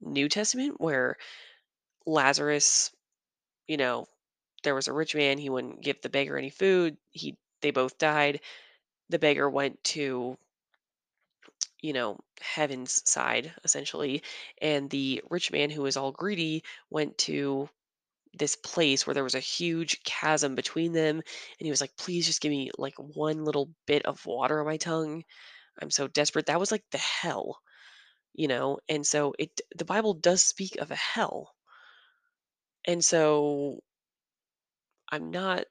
New 0.00 0.28
Testament 0.28 0.80
where 0.80 1.16
Lazarus, 2.06 2.90
you 3.68 3.76
know, 3.76 4.06
there 4.64 4.74
was 4.74 4.88
a 4.88 4.92
rich 4.92 5.14
man, 5.14 5.38
he 5.38 5.50
wouldn't 5.50 5.82
give 5.82 6.00
the 6.02 6.08
beggar 6.10 6.38
any 6.38 6.50
food. 6.50 6.96
He 7.12 7.36
they 7.62 7.70
both 7.72 7.98
died. 7.98 8.40
The 9.10 9.18
beggar 9.18 9.50
went 9.50 9.82
to 9.84 10.38
you 11.80 11.92
know 11.92 12.18
heaven's 12.40 13.02
side 13.08 13.52
essentially 13.64 14.22
and 14.60 14.90
the 14.90 15.22
rich 15.30 15.50
man 15.52 15.70
who 15.70 15.82
was 15.82 15.96
all 15.96 16.12
greedy 16.12 16.62
went 16.90 17.16
to 17.18 17.68
this 18.34 18.56
place 18.56 19.06
where 19.06 19.14
there 19.14 19.24
was 19.24 19.34
a 19.34 19.40
huge 19.40 20.02
chasm 20.04 20.54
between 20.54 20.92
them 20.92 21.16
and 21.16 21.66
he 21.66 21.70
was 21.70 21.80
like 21.80 21.96
please 21.96 22.26
just 22.26 22.40
give 22.40 22.50
me 22.50 22.70
like 22.78 22.94
one 22.98 23.44
little 23.44 23.70
bit 23.86 24.04
of 24.06 24.24
water 24.26 24.60
on 24.60 24.66
my 24.66 24.76
tongue. 24.76 25.24
I'm 25.82 25.90
so 25.90 26.08
desperate. 26.08 26.46
That 26.46 26.60
was 26.60 26.72
like 26.72 26.84
the 26.92 26.98
hell 26.98 27.58
you 28.38 28.48
know 28.48 28.78
and 28.88 29.06
so 29.06 29.34
it 29.38 29.60
the 29.76 29.84
bible 29.84 30.14
does 30.14 30.42
speak 30.44 30.76
of 30.78 30.90
a 30.90 30.96
hell. 30.96 31.54
And 32.86 33.04
so 33.04 33.82
i'm 35.10 35.30
not 35.30 35.64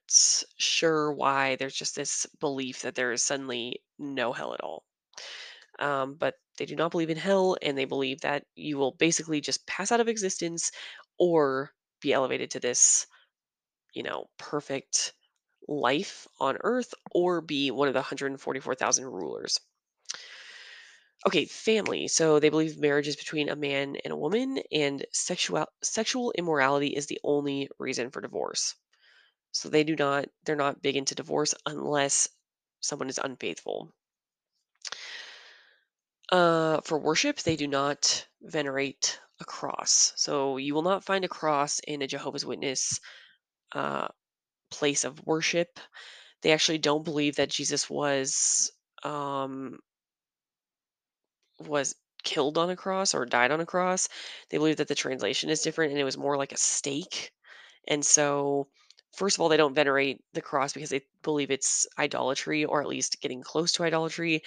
sure 0.58 1.12
why 1.12 1.56
there's 1.56 1.76
just 1.76 1.96
this 1.96 2.26
belief 2.40 2.82
that 2.82 2.96
there 2.96 3.12
is 3.12 3.24
suddenly 3.24 3.82
no 4.00 4.34
hell 4.34 4.54
at 4.54 4.62
all. 4.62 4.84
Um, 5.80 6.16
but 6.16 6.36
they 6.58 6.66
do 6.66 6.76
not 6.76 6.92
believe 6.92 7.10
in 7.12 7.18
hell 7.18 7.58
and 7.62 7.78
they 7.78 7.86
believe 7.86 8.22
that 8.22 8.46
you 8.56 8.78
will 8.78 8.94
basically 8.94 9.42
just 9.42 9.68
pass 9.68 9.92
out 9.92 10.00
of 10.00 10.08
existence 10.08 10.72
or 11.20 11.72
be 12.02 12.14
elevated 12.14 12.52
to 12.52 12.60
this 12.60 13.08
you 13.96 14.04
know 14.04 14.26
perfect 14.38 15.14
life 15.68 16.28
on 16.40 16.58
earth 16.64 16.94
or 17.14 17.42
be 17.42 17.72
one 17.72 17.88
of 17.90 17.96
the 17.96 18.00
144,000 18.00 19.06
rulers 19.06 19.60
okay 21.26 21.46
family 21.46 22.08
so 22.08 22.40
they 22.40 22.50
believe 22.50 22.78
marriage 22.80 23.08
is 23.08 23.16
between 23.16 23.50
a 23.50 23.56
man 23.56 23.96
and 24.04 24.12
a 24.12 24.18
woman 24.18 24.60
and 24.72 25.06
sexual 25.12 25.66
sexual 25.82 26.32
immorality 26.34 26.96
is 26.96 27.08
the 27.08 27.20
only 27.24 27.70
reason 27.80 28.12
for 28.12 28.22
divorce 28.22 28.76
so 29.52 29.70
they 29.70 29.84
do 29.84 29.96
not 29.96 30.28
they're 30.46 30.56
not 30.56 30.82
big 30.82 30.98
into 30.98 31.16
divorce 31.16 31.56
unless 31.66 32.30
someone 32.82 33.10
is 33.10 33.20
unfaithful 33.20 33.94
Uh, 36.32 36.82
for 36.82 37.00
worship, 37.00 37.38
they 37.40 37.56
do 37.56 37.68
not 37.68 38.28
venerate 38.42 39.20
a 39.40 39.46
cross. 39.46 40.14
So 40.18 40.58
you 40.58 40.74
will 40.74 40.82
not 40.82 41.04
find 41.04 41.24
a 41.24 41.30
cross 41.30 41.80
in 41.80 42.02
a 42.02 42.08
Jehovah's 42.08 42.46
Witness 42.46 43.00
uh, 43.74 44.10
place 44.72 45.04
of 45.06 45.26
worship. 45.26 45.80
They 46.42 46.54
actually 46.54 46.80
don't 46.80 47.04
believe 47.04 47.38
that 47.38 47.50
Jesus 47.52 47.90
was 47.90 48.72
um, 49.04 49.80
was 51.60 51.96
killed 52.24 52.58
on 52.58 52.70
a 52.70 52.76
cross 52.76 53.14
or 53.14 53.26
died 53.26 53.52
on 53.52 53.62
a 53.62 53.66
cross. 53.66 54.10
They 54.50 54.58
believe 54.58 54.78
that 54.78 54.88
the 54.88 54.96
translation 54.96 55.50
is 55.50 55.62
different 55.62 55.92
and 55.92 56.00
it 56.00 56.04
was 56.04 56.18
more 56.18 56.38
like 56.38 56.52
a 56.52 56.58
stake. 56.58 57.32
And 57.88 58.06
so, 58.06 58.68
first 59.14 59.38
of 59.38 59.42
all, 59.42 59.50
they 59.50 59.58
don't 59.58 59.76
venerate 59.76 60.22
the 60.34 60.42
cross 60.42 60.74
because 60.74 60.90
they 60.90 61.02
believe 61.24 61.52
it's 61.52 61.88
idolatry 61.98 62.66
or 62.66 62.82
at 62.82 62.88
least 62.88 63.22
getting 63.22 63.42
close 63.42 63.72
to 63.74 63.84
idolatry. 63.84 64.42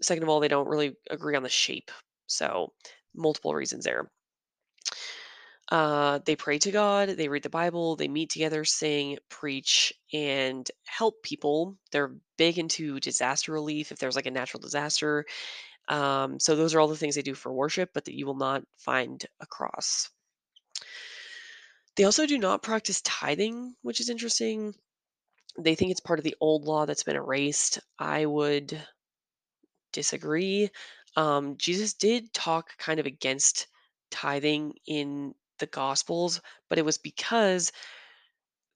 Second 0.00 0.22
of 0.22 0.28
all, 0.28 0.40
they 0.40 0.48
don't 0.48 0.68
really 0.68 0.96
agree 1.10 1.36
on 1.36 1.42
the 1.42 1.48
shape. 1.48 1.90
So, 2.26 2.72
multiple 3.14 3.54
reasons 3.54 3.84
there. 3.84 4.10
Uh, 5.72 6.20
they 6.24 6.36
pray 6.36 6.58
to 6.58 6.70
God, 6.70 7.08
they 7.08 7.28
read 7.28 7.42
the 7.42 7.48
Bible, 7.48 7.96
they 7.96 8.06
meet 8.06 8.30
together, 8.30 8.64
sing, 8.64 9.18
preach, 9.28 9.92
and 10.12 10.70
help 10.84 11.20
people. 11.24 11.76
They're 11.90 12.14
big 12.36 12.58
into 12.58 13.00
disaster 13.00 13.50
relief 13.50 13.90
if 13.90 13.98
there's 13.98 14.14
like 14.14 14.26
a 14.26 14.30
natural 14.30 14.60
disaster. 14.60 15.24
Um, 15.88 16.40
so 16.40 16.56
those 16.56 16.74
are 16.74 16.80
all 16.80 16.88
the 16.88 16.96
things 16.96 17.14
they 17.14 17.22
do 17.22 17.34
for 17.34 17.52
worship, 17.52 17.90
but 17.94 18.04
that 18.04 18.14
you 18.14 18.26
will 18.26 18.36
not 18.36 18.62
find 18.78 19.24
a 19.40 19.46
cross. 19.46 20.08
They 21.96 22.04
also 22.04 22.26
do 22.26 22.38
not 22.38 22.62
practice 22.62 23.00
tithing, 23.02 23.74
which 23.82 24.00
is 24.00 24.10
interesting. 24.10 24.74
They 25.58 25.74
think 25.74 25.90
it's 25.90 26.00
part 26.00 26.18
of 26.18 26.24
the 26.24 26.36
old 26.40 26.64
law 26.64 26.84
that's 26.84 27.04
been 27.04 27.16
erased. 27.16 27.80
I 27.98 28.26
would 28.26 28.78
disagree. 29.92 30.68
Um, 31.16 31.56
Jesus 31.56 31.94
did 31.94 32.32
talk 32.34 32.76
kind 32.76 33.00
of 33.00 33.06
against 33.06 33.66
tithing 34.10 34.74
in 34.86 35.34
the 35.58 35.66
Gospels, 35.66 36.40
but 36.68 36.78
it 36.78 36.84
was 36.84 36.98
because 36.98 37.72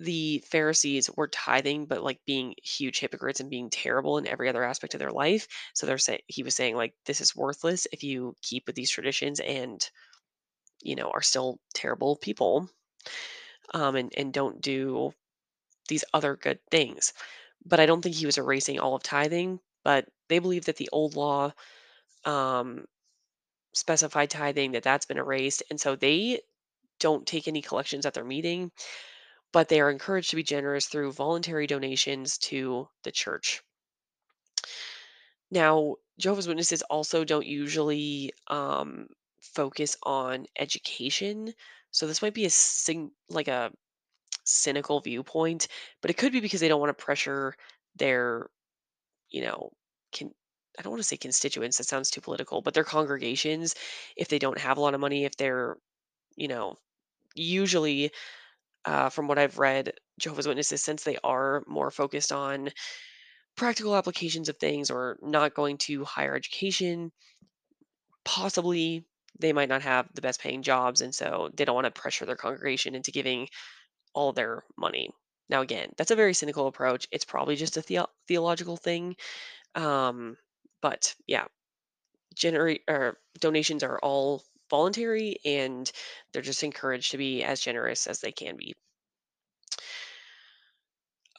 the 0.00 0.42
Pharisees 0.50 1.10
were 1.14 1.28
tithing, 1.28 1.86
but 1.86 2.02
like 2.02 2.20
being 2.26 2.54
huge 2.64 3.00
hypocrites 3.00 3.40
and 3.40 3.50
being 3.50 3.68
terrible 3.70 4.18
in 4.18 4.26
every 4.26 4.48
other 4.48 4.64
aspect 4.64 4.94
of 4.94 4.98
their 5.00 5.12
life. 5.12 5.46
So 5.74 5.86
they're 5.86 5.98
saying 5.98 6.20
he 6.26 6.42
was 6.42 6.54
saying 6.56 6.74
like 6.74 6.94
this 7.04 7.20
is 7.20 7.36
worthless 7.36 7.86
if 7.92 8.02
you 8.02 8.34
keep 8.42 8.66
with 8.66 8.76
these 8.76 8.90
traditions 8.90 9.40
and 9.40 9.88
you 10.82 10.96
know 10.96 11.10
are 11.10 11.22
still 11.22 11.58
terrible 11.74 12.16
people 12.16 12.68
um, 13.74 13.96
and 13.96 14.12
and 14.16 14.32
don't 14.32 14.60
do 14.60 15.12
these 15.88 16.04
other 16.14 16.36
good 16.36 16.58
things. 16.70 17.12
But 17.66 17.80
I 17.80 17.86
don't 17.86 18.02
think 18.02 18.16
he 18.16 18.26
was 18.26 18.38
erasing 18.38 18.80
all 18.80 18.94
of 18.96 19.02
tithing. 19.02 19.60
But 19.84 20.06
they 20.28 20.38
believe 20.38 20.66
that 20.66 20.76
the 20.76 20.90
old 20.92 21.16
law 21.16 21.52
um, 22.24 22.86
specified 23.74 24.30
tithing 24.30 24.72
that 24.72 24.82
that's 24.82 25.06
been 25.06 25.18
erased, 25.18 25.62
and 25.70 25.80
so 25.80 25.96
they 25.96 26.40
don't 27.00 27.26
take 27.26 27.48
any 27.48 27.62
collections 27.62 28.06
at 28.06 28.14
their 28.14 28.24
meeting 28.24 28.70
but 29.52 29.68
they 29.68 29.80
are 29.80 29.90
encouraged 29.90 30.30
to 30.30 30.36
be 30.36 30.42
generous 30.42 30.86
through 30.86 31.12
voluntary 31.12 31.66
donations 31.66 32.38
to 32.38 32.88
the 33.02 33.12
church. 33.12 33.62
Now, 35.50 35.96
Jehovah's 36.18 36.48
Witnesses 36.48 36.82
also 36.82 37.24
don't 37.24 37.46
usually 37.46 38.32
um, 38.48 39.08
focus 39.40 39.96
on 40.04 40.46
education, 40.58 41.54
so 41.90 42.06
this 42.06 42.22
might 42.22 42.34
be 42.34 42.44
a 42.44 42.50
sing- 42.50 43.12
like 43.28 43.48
a 43.48 43.72
cynical 44.44 45.00
viewpoint, 45.00 45.68
but 46.02 46.10
it 46.10 46.16
could 46.18 46.32
be 46.32 46.40
because 46.40 46.60
they 46.60 46.68
don't 46.68 46.80
want 46.80 46.96
to 46.96 47.04
pressure 47.04 47.54
their, 47.96 48.50
you 49.30 49.42
know, 49.42 49.72
can 50.12 50.30
I 50.78 50.82
don't 50.82 50.92
want 50.92 51.02
to 51.02 51.08
say 51.08 51.16
constituents. 51.16 51.78
That 51.78 51.84
sounds 51.84 52.10
too 52.10 52.20
political, 52.20 52.62
but 52.62 52.74
their 52.74 52.84
congregations, 52.84 53.74
if 54.16 54.28
they 54.28 54.38
don't 54.38 54.58
have 54.58 54.78
a 54.78 54.80
lot 54.80 54.94
of 54.94 55.00
money, 55.00 55.24
if 55.24 55.36
they're, 55.36 55.76
you 56.36 56.48
know, 56.48 56.76
usually 57.34 58.12
uh, 58.84 59.08
from 59.08 59.28
what 59.28 59.38
I've 59.38 59.58
read, 59.58 59.92
Jehovah's 60.18 60.48
Witnesses, 60.48 60.82
since 60.82 61.02
they 61.02 61.18
are 61.22 61.62
more 61.66 61.90
focused 61.90 62.32
on 62.32 62.70
practical 63.56 63.96
applications 63.96 64.48
of 64.48 64.56
things 64.56 64.90
or 64.90 65.18
not 65.22 65.54
going 65.54 65.78
to 65.78 66.04
higher 66.04 66.34
education, 66.34 67.12
possibly 68.24 69.04
they 69.38 69.52
might 69.52 69.68
not 69.68 69.82
have 69.82 70.08
the 70.14 70.20
best 70.20 70.40
paying 70.40 70.62
jobs. 70.62 71.00
And 71.00 71.14
so 71.14 71.50
they 71.54 71.64
don't 71.64 71.74
want 71.74 71.86
to 71.86 72.00
pressure 72.00 72.26
their 72.26 72.36
congregation 72.36 72.94
into 72.94 73.10
giving 73.10 73.48
all 74.14 74.32
their 74.32 74.64
money. 74.76 75.10
Now, 75.48 75.62
again, 75.62 75.90
that's 75.96 76.10
a 76.10 76.16
very 76.16 76.34
cynical 76.34 76.66
approach. 76.66 77.08
It's 77.10 77.24
probably 77.24 77.56
just 77.56 77.76
a 77.76 77.82
theo- 77.82 78.10
theological 78.28 78.76
thing. 78.76 79.16
Um, 79.74 80.36
but 80.80 81.14
yeah, 81.26 81.44
generate 82.34 82.82
or 82.88 83.18
donations 83.40 83.82
are 83.82 83.98
all 84.02 84.44
voluntary 84.70 85.37
and 85.44 85.90
they're 86.33 86.42
just 86.42 86.62
encouraged 86.62 87.11
to 87.12 87.18
be 87.18 87.42
as 87.42 87.61
generous 87.61 88.06
as 88.06 88.20
they 88.20 88.33
can 88.33 88.56
be. 88.56 88.74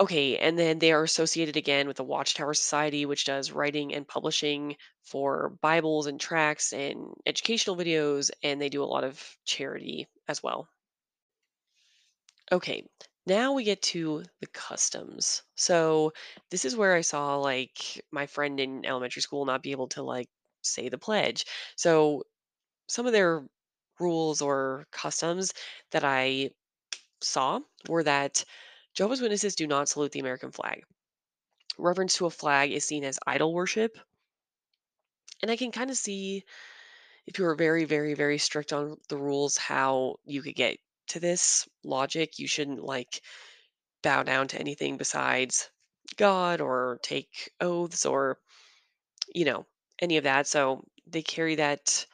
Okay, 0.02 0.38
and 0.38 0.60
then 0.60 0.80
they 0.80 0.92
are 0.92 1.04
associated 1.04 1.56
again 1.56 1.88
with 1.88 1.96
the 1.96 2.04
Watchtower 2.04 2.54
Society, 2.54 3.06
which 3.06 3.24
does 3.24 3.52
writing 3.54 3.94
and 3.94 4.06
publishing 4.06 4.76
for 5.02 5.48
Bibles 5.62 6.08
and 6.08 6.20
tracts 6.20 6.74
and 6.74 7.14
educational 7.26 7.78
videos, 7.78 8.32
and 8.44 8.62
they 8.62 8.68
do 8.70 8.84
a 8.84 8.86
lot 8.86 9.06
of 9.06 9.38
charity 9.46 10.08
as 10.28 10.44
well. 10.44 10.68
Okay, 12.52 12.86
now 13.26 13.52
we 13.54 13.64
get 13.66 13.82
to 13.84 14.24
the 14.42 14.48
customs. 14.48 15.44
So 15.56 16.14
this 16.50 16.64
is 16.66 16.76
where 16.76 16.96
I 16.96 17.02
saw 17.02 17.36
like 17.38 18.02
my 18.12 18.26
friend 18.26 18.60
in 18.60 18.86
elementary 18.86 19.22
school 19.22 19.46
not 19.46 19.64
be 19.64 19.72
able 19.72 19.88
to 19.90 20.04
like 20.04 20.30
say 20.62 20.90
the 20.90 20.98
pledge. 20.98 21.46
So 21.78 22.24
some 22.92 23.08
of 23.08 23.14
their 23.14 23.44
rules 24.00 24.42
or 24.42 24.86
customs 24.92 25.54
that 25.92 26.04
I 26.04 26.50
saw 27.22 27.62
were 27.88 28.04
that 28.04 28.44
Jehovah's 28.94 29.22
Witnesses 29.22 29.56
do 29.56 29.66
not 29.66 29.88
salute 29.88 30.12
the 30.12 30.20
American 30.20 30.52
flag. 30.52 30.84
reference 31.78 32.16
to 32.16 32.26
a 32.26 32.30
flag 32.30 32.72
is 32.72 32.86
seen 32.86 33.04
as 33.06 33.18
idol 33.26 33.54
worship. 33.54 33.98
And 35.42 35.50
I 35.50 35.56
can 35.56 35.72
kind 35.72 35.90
of 35.90 35.98
see 35.98 36.44
if 37.28 37.40
you 37.40 37.46
were 37.46 37.56
very, 37.56 37.86
very, 37.86 38.14
very 38.14 38.38
strict 38.38 38.74
on 38.74 38.98
the 39.08 39.18
rules, 39.18 39.58
how 39.58 40.18
you 40.26 40.42
could 40.42 40.56
get 40.56 40.78
to 41.08 41.20
this 41.20 41.68
logic. 41.84 42.40
You 42.40 42.48
shouldn't 42.48 42.84
like 42.84 43.22
bow 44.04 44.24
down 44.24 44.48
to 44.50 44.60
anything 44.60 44.98
besides 44.98 45.70
God 46.18 46.60
or 46.62 47.00
take 47.04 47.52
oaths 47.62 48.06
or, 48.06 48.40
you 49.34 49.46
know, 49.46 49.66
any 50.00 50.18
of 50.18 50.26
that. 50.26 50.48
So 50.48 50.84
they 51.08 51.22
carry 51.22 51.56
that 51.56 52.06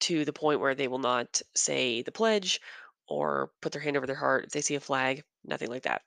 to 0.00 0.24
the 0.24 0.32
point 0.32 0.60
where 0.60 0.74
they 0.74 0.88
will 0.88 0.98
not 0.98 1.40
say 1.54 2.02
the 2.02 2.12
pledge 2.12 2.60
or 3.08 3.50
put 3.62 3.72
their 3.72 3.82
hand 3.82 3.96
over 3.96 4.06
their 4.06 4.16
heart 4.16 4.44
if 4.46 4.50
they 4.52 4.60
see 4.60 4.74
a 4.74 4.80
flag, 4.80 5.22
nothing 5.44 5.68
like 5.70 5.82
that. 5.84 6.02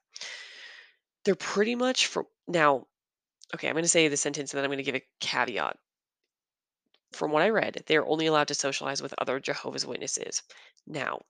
They're 1.24 1.34
pretty 1.34 1.74
much 1.74 2.06
for 2.08 2.26
now. 2.46 2.86
Okay, 3.54 3.68
I'm 3.68 3.74
going 3.74 3.84
to 3.84 3.88
say 3.88 4.08
the 4.08 4.16
sentence 4.16 4.52
and 4.52 4.58
then 4.58 4.64
I'm 4.64 4.70
going 4.70 4.78
to 4.78 4.84
give 4.84 4.94
a 4.96 5.06
caveat. 5.20 5.78
from 7.12 7.30
what 7.32 7.42
I 7.42 7.50
read, 7.50 7.82
they're 7.86 8.06
only 8.06 8.26
allowed 8.26 8.48
to 8.48 8.54
socialize 8.54 9.02
with 9.02 9.14
other 9.18 9.38
Jehovah's 9.40 9.86
Witnesses. 9.86 10.42
Now, 10.86 11.20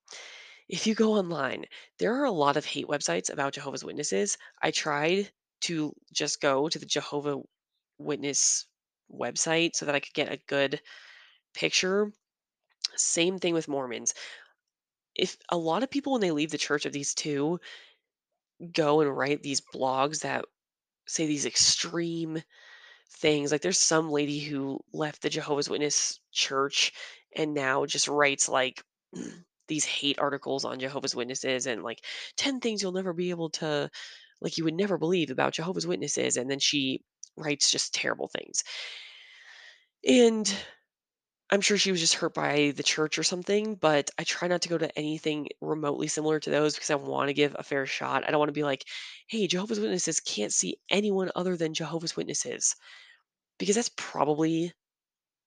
if 0.69 0.87
you 0.87 0.95
go 0.95 1.15
online, 1.15 1.67
there 1.99 2.15
are 2.15 2.25
a 2.25 2.31
lot 2.31 2.57
of 2.57 2.65
hate 2.65 2.87
websites 2.87 3.31
about 3.33 3.55
Jehovah's 3.55 3.85
Witnesses. 3.85 4.39
I 4.63 4.71
tried 4.71 5.33
to 5.63 5.95
just 6.13 6.41
go 6.41 6.69
to 6.69 6.79
the 6.79 6.87
Jehovah 6.87 7.41
Witness 7.99 8.67
website 9.13 9.75
so 9.75 9.87
that 9.87 9.95
I 9.95 10.01
could 10.01 10.15
get 10.15 10.33
a 10.33 10.41
good 10.49 10.81
picture. 11.55 12.13
Same 12.97 13.39
thing 13.39 13.55
with 13.55 13.69
Mormons. 13.69 14.15
If 15.15 15.37
a 15.49 15.57
lot 15.57 15.83
of 15.83 15.91
people, 15.91 16.13
when 16.13 16.21
they 16.21 16.31
leave 16.31 16.51
the 16.51 16.59
church 16.59 16.87
of 16.87 16.93
these 16.93 17.15
two, 17.15 17.61
go 18.73 19.01
and 19.01 19.17
write 19.17 19.43
these 19.43 19.61
blogs 19.61 20.21
that 20.21 20.45
say 21.07 21.27
these 21.27 21.47
extreme 21.47 22.43
things. 23.11 23.53
Like 23.53 23.63
there's 23.63 23.79
some 23.81 24.11
lady 24.11 24.41
who 24.41 24.81
left 24.93 25.23
the 25.23 25.31
Jehovah's 25.31 25.69
Witness 25.69 26.21
church 26.33 26.93
and 27.37 27.55
now 27.55 27.85
just 27.87 28.09
writes 28.09 28.49
like 28.49 28.83
these 29.69 29.85
hate 29.85 30.19
articles 30.19 30.65
on 30.65 30.81
Jehovah's 30.81 31.15
Witnesses 31.15 31.67
and 31.67 31.83
like 31.83 32.05
10 32.37 32.61
things 32.61 32.83
you'll 32.83 32.93
never 32.93 33.13
be 33.13 33.31
able 33.31 33.51
to 33.51 33.91
like 34.41 34.59
you 34.59 34.65
would 34.65 34.75
never 34.75 34.99
believe 34.99 35.31
about 35.31 35.53
Jehovah's 35.55 35.87
Witnesses 35.87 36.37
and 36.37 36.51
then 36.51 36.59
she 36.59 37.03
writes 37.37 37.71
just 37.71 37.95
terrible 37.95 38.29
things. 38.29 38.63
And 40.07 40.53
I'm 41.51 41.61
sure 41.61 41.77
she 41.77 41.91
was 41.91 42.01
just 42.01 42.15
hurt 42.15 42.35
by 42.35 42.73
the 42.77 42.83
church 42.83 43.19
or 43.19 43.23
something, 43.25 43.75
but 43.75 44.11
I 44.19 44.25
try 44.25 44.47
not 44.49 44.63
to 44.63 44.69
go 44.69 44.79
to 44.79 44.97
anything 44.99 45.49
remotely 45.61 46.07
similar 46.09 46.39
to 46.41 46.51
those 46.51 46.75
because 46.75 46.91
I 46.91 46.95
want 46.95 47.29
to 47.29 47.35
give 47.35 47.55
a 47.59 47.63
fair 47.65 47.87
shot. 47.87 48.25
I 48.27 48.31
don't 48.31 48.39
want 48.39 48.49
to 48.51 48.53
be 48.53 48.63
like, 48.65 48.85
"Hey, 49.29 49.47
Jehovah's 49.49 49.81
Witnesses 49.81 50.21
can't 50.21 50.53
see 50.53 50.79
anyone 50.91 51.31
other 51.35 51.57
than 51.57 51.75
Jehovah's 51.75 52.17
Witnesses." 52.17 52.77
Because 53.59 53.77
that's 53.77 53.91
probably 53.97 54.73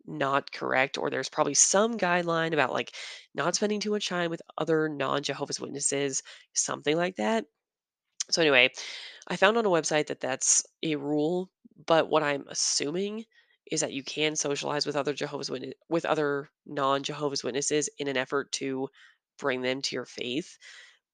not 0.06 0.52
correct, 0.54 0.98
or 0.98 1.10
there's 1.12 1.30
probably 1.30 1.56
some 1.56 1.98
guideline 1.98 2.54
about 2.54 2.74
like 2.74 2.96
not 3.36 3.56
spending 3.56 3.80
too 3.82 3.92
much 3.92 4.08
time 4.10 4.30
with 4.32 4.42
other 4.58 4.90
non 4.90 5.24
Jehovah's 5.24 5.60
Witnesses, 5.62 6.24
something 6.54 6.98
like 6.98 7.18
that. 7.18 7.46
So, 8.32 8.42
anyway, 8.42 8.72
I 9.28 9.36
found 9.38 9.58
on 9.58 9.66
a 9.66 9.70
website 9.70 10.08
that 10.08 10.20
that's 10.22 10.66
a 10.84 10.96
rule, 10.98 11.52
but 11.86 12.10
what 12.10 12.24
I'm 12.24 12.46
assuming 12.50 13.26
is 13.72 13.82
that 13.82 13.94
you 13.94 14.04
can 14.04 14.36
socialize 14.36 14.86
with 14.86 14.96
other 14.96 15.14
Jehovah's 15.14 15.50
Witness 15.50 15.74
with 15.90 16.06
other 16.06 16.50
non 16.66 17.04
Jehovah's 17.04 17.44
Witnesses 17.44 17.90
in 17.98 18.08
an 18.08 18.18
effort 18.18 18.52
to 18.54 18.90
bring 19.40 19.62
them 19.62 19.82
to 19.82 19.96
your 19.96 20.06
faith, 20.06 20.58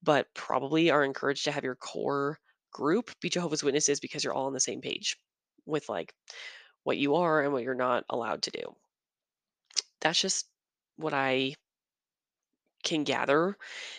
but 0.04 0.28
probably 0.34 0.90
are 0.90 1.04
encouraged 1.04 1.46
to 1.46 1.52
have 1.52 1.64
your 1.64 1.76
core 1.76 2.40
group 2.72 3.12
be 3.22 3.30
Jehovah's 3.30 3.64
Witnesses 3.64 4.00
because 4.00 4.24
you're 4.24 4.34
all 4.34 4.48
on 4.48 4.54
the 4.54 4.60
same 4.60 4.82
page 4.82 5.18
with 5.66 5.90
like 5.90 6.14
what 6.84 6.98
you 6.98 7.16
are 7.16 7.42
and 7.44 7.54
what 7.54 7.64
you're 7.64 7.76
not 7.76 8.06
allowed 8.10 8.44
to 8.44 8.52
do. 8.52 8.76
That's 10.02 10.22
just 10.22 10.48
what 10.98 11.14
I 11.14 11.56
can 12.84 13.04
gather 13.04 13.58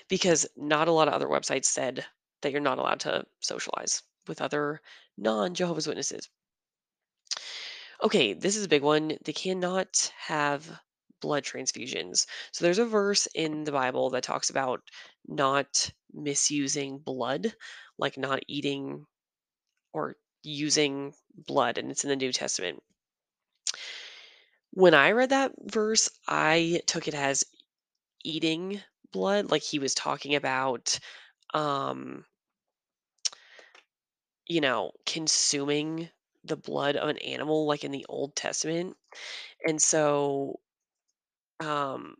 because 0.08 0.46
not 0.56 0.88
a 0.88 0.92
lot 0.92 1.08
of 1.08 1.14
other 1.14 1.28
websites 1.28 1.66
said 1.66 2.04
that 2.42 2.52
you're 2.52 2.60
not 2.60 2.78
allowed 2.78 3.00
to 3.00 3.24
socialize 3.40 4.02
with 4.26 4.40
other 4.40 4.80
non 5.18 5.54
Jehovah's 5.54 5.86
Witnesses. 5.86 6.28
Okay, 8.02 8.34
this 8.34 8.56
is 8.56 8.64
a 8.64 8.68
big 8.68 8.82
one. 8.82 9.16
They 9.24 9.32
cannot 9.32 10.12
have 10.18 10.80
blood 11.20 11.44
transfusions. 11.44 12.26
So 12.52 12.62
there's 12.64 12.78
a 12.78 12.84
verse 12.84 13.26
in 13.34 13.64
the 13.64 13.72
Bible 13.72 14.10
that 14.10 14.22
talks 14.22 14.50
about 14.50 14.82
not 15.26 15.90
misusing 16.12 16.98
blood, 16.98 17.54
like 17.98 18.18
not 18.18 18.40
eating 18.48 19.06
or 19.92 20.16
using 20.42 21.14
blood, 21.34 21.78
and 21.78 21.90
it's 21.90 22.04
in 22.04 22.10
the 22.10 22.16
New 22.16 22.32
Testament. 22.32 22.82
When 24.72 24.94
I 24.94 25.12
read 25.12 25.28
that 25.30 25.52
verse, 25.60 26.08
I 26.26 26.82
took 26.86 27.06
it 27.06 27.14
as 27.14 27.44
eating 28.24 28.82
blood, 29.12 29.50
like 29.50 29.62
he 29.62 29.78
was 29.78 29.94
talking 29.94 30.34
about 30.34 30.98
um, 31.54 32.26
you 34.46 34.60
know, 34.60 34.92
consuming 35.06 36.10
the 36.44 36.56
blood 36.56 36.96
of 36.96 37.08
an 37.08 37.18
animal 37.18 37.66
like 37.66 37.84
in 37.84 37.90
the 37.90 38.06
Old 38.08 38.34
Testament. 38.36 38.96
And 39.66 39.80
so 39.80 40.60
um 41.60 42.16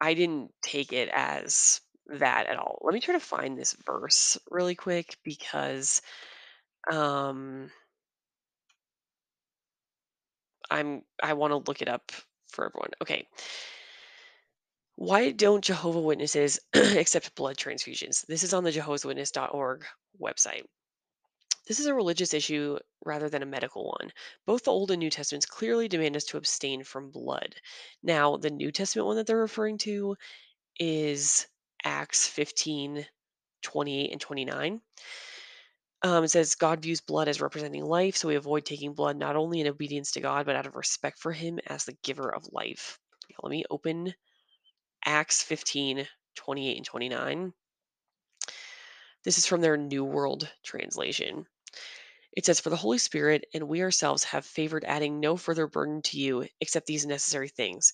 I 0.00 0.14
didn't 0.14 0.52
take 0.62 0.92
it 0.92 1.08
as 1.12 1.80
that 2.06 2.46
at 2.46 2.58
all. 2.58 2.78
Let 2.82 2.94
me 2.94 3.00
try 3.00 3.14
to 3.14 3.20
find 3.20 3.58
this 3.58 3.74
verse 3.84 4.38
really 4.50 4.74
quick 4.74 5.16
because 5.24 6.02
um 6.90 7.70
I'm 10.70 11.02
I 11.22 11.32
want 11.34 11.52
to 11.52 11.68
look 11.68 11.82
it 11.82 11.88
up 11.88 12.12
for 12.48 12.66
everyone. 12.66 12.90
Okay. 13.02 13.26
Why 14.96 15.30
don't 15.30 15.64
Jehovah 15.64 16.00
Witnesses 16.00 16.58
accept 16.74 17.34
blood 17.34 17.56
transfusions? 17.56 18.26
This 18.26 18.42
is 18.42 18.54
on 18.54 18.64
the 18.64 18.70
jehovahswitness.org 18.70 19.84
website. 20.20 20.64
This 21.66 21.80
is 21.80 21.86
a 21.86 21.94
religious 21.94 22.32
issue 22.32 22.78
rather 23.04 23.28
than 23.28 23.42
a 23.42 23.46
medical 23.46 23.86
one. 23.86 24.12
Both 24.46 24.64
the 24.64 24.70
Old 24.70 24.92
and 24.92 25.00
New 25.00 25.10
Testaments 25.10 25.46
clearly 25.46 25.88
demand 25.88 26.16
us 26.16 26.24
to 26.26 26.36
abstain 26.36 26.84
from 26.84 27.10
blood. 27.10 27.56
Now, 28.02 28.36
the 28.36 28.50
New 28.50 28.70
Testament 28.70 29.06
one 29.06 29.16
that 29.16 29.26
they're 29.26 29.36
referring 29.36 29.78
to 29.78 30.16
is 30.78 31.46
Acts 31.84 32.28
15 32.28 33.06
28 33.62 34.12
and 34.12 34.20
29. 34.20 34.80
Um, 36.02 36.22
it 36.24 36.28
says, 36.28 36.54
God 36.54 36.82
views 36.82 37.00
blood 37.00 37.26
as 37.26 37.40
representing 37.40 37.84
life, 37.84 38.16
so 38.16 38.28
we 38.28 38.36
avoid 38.36 38.64
taking 38.64 38.94
blood 38.94 39.16
not 39.16 39.34
only 39.34 39.60
in 39.60 39.66
obedience 39.66 40.12
to 40.12 40.20
God, 40.20 40.46
but 40.46 40.54
out 40.54 40.66
of 40.66 40.76
respect 40.76 41.18
for 41.18 41.32
Him 41.32 41.58
as 41.66 41.84
the 41.84 41.96
giver 42.04 42.32
of 42.32 42.52
life. 42.52 43.00
Let 43.42 43.50
me 43.50 43.64
open 43.70 44.14
Acts 45.04 45.42
15 45.42 46.06
28 46.36 46.76
and 46.76 46.86
29. 46.86 47.52
This 49.24 49.38
is 49.38 49.46
from 49.46 49.62
their 49.62 49.76
New 49.76 50.04
World 50.04 50.52
Translation. 50.62 51.46
It 52.36 52.44
says, 52.44 52.60
For 52.60 52.70
the 52.70 52.76
Holy 52.76 52.98
Spirit 52.98 53.46
and 53.54 53.68
we 53.68 53.82
ourselves 53.82 54.24
have 54.24 54.44
favored 54.44 54.84
adding 54.84 55.20
no 55.20 55.36
further 55.36 55.66
burden 55.66 56.02
to 56.02 56.18
you 56.18 56.48
except 56.60 56.86
these 56.86 57.06
necessary 57.06 57.48
things 57.48 57.92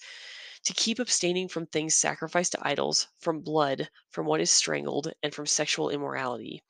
to 0.65 0.73
keep 0.75 0.99
abstaining 0.99 1.49
from 1.49 1.67
things 1.67 1.95
sacrificed 1.95 2.53
to 2.53 2.67
idols, 2.67 3.09
from 3.19 3.41
blood, 3.41 3.89
from 4.11 4.27
what 4.27 4.41
is 4.41 4.51
strangled, 4.51 5.13
and 5.23 5.35
from 5.35 5.47
sexual 5.47 5.91
immorality. 5.91 6.63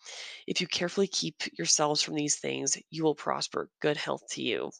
If 0.47 0.61
you 0.61 0.67
carefully 0.67 1.07
keep 1.09 1.43
yourselves 1.59 2.01
from 2.01 2.15
these 2.15 2.37
things, 2.37 2.77
you 2.91 3.05
will 3.05 3.15
prosper. 3.15 3.71
Good 3.81 3.97
health 3.99 4.23
to 4.31 4.43
you. 4.43 4.71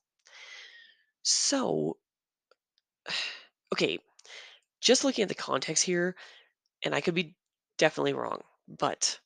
So, 1.23 1.99
okay, 3.73 3.99
just 4.81 5.05
looking 5.05 5.23
at 5.23 5.29
the 5.29 5.35
context 5.35 5.85
here, 5.85 6.17
and 6.83 6.95
I 6.95 7.01
could 7.01 7.15
be 7.15 7.37
definitely 7.79 8.15
wrong, 8.15 8.41
but 8.67 9.19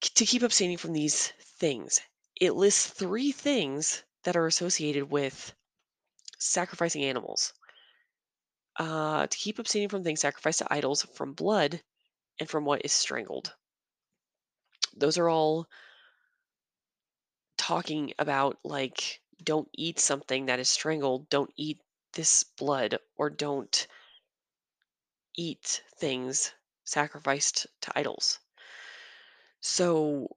to 0.00 0.26
keep 0.26 0.42
abstaining 0.42 0.78
from 0.78 0.92
these 0.92 1.28
things, 1.58 2.00
it 2.40 2.52
lists 2.54 2.86
three 2.86 3.32
things 3.32 4.04
that 4.24 4.36
are 4.36 4.46
associated 4.46 5.10
with 5.10 5.54
sacrificing 6.38 7.04
animals. 7.04 7.52
Uh, 8.76 9.26
to 9.26 9.36
keep 9.36 9.58
abstaining 9.58 9.88
from 9.88 10.04
things 10.04 10.20
sacrificed 10.20 10.60
to 10.60 10.72
idols, 10.72 11.02
from 11.14 11.32
blood, 11.32 11.82
and 12.38 12.48
from 12.48 12.64
what 12.64 12.84
is 12.84 12.92
strangled. 12.92 13.54
Those 14.96 15.18
are 15.18 15.28
all 15.28 15.66
talking 17.56 18.12
about 18.18 18.58
like 18.64 19.20
don't 19.42 19.68
eat 19.72 19.98
something 19.98 20.46
that 20.46 20.60
is 20.60 20.68
strangled, 20.68 21.28
don't 21.28 21.52
eat 21.56 21.80
this 22.12 22.44
blood, 22.44 22.98
or 23.16 23.30
don't 23.30 23.86
eat 25.36 25.82
things 25.98 26.52
sacrificed 26.84 27.66
to 27.80 27.92
idols. 27.98 28.38
So 29.60 30.36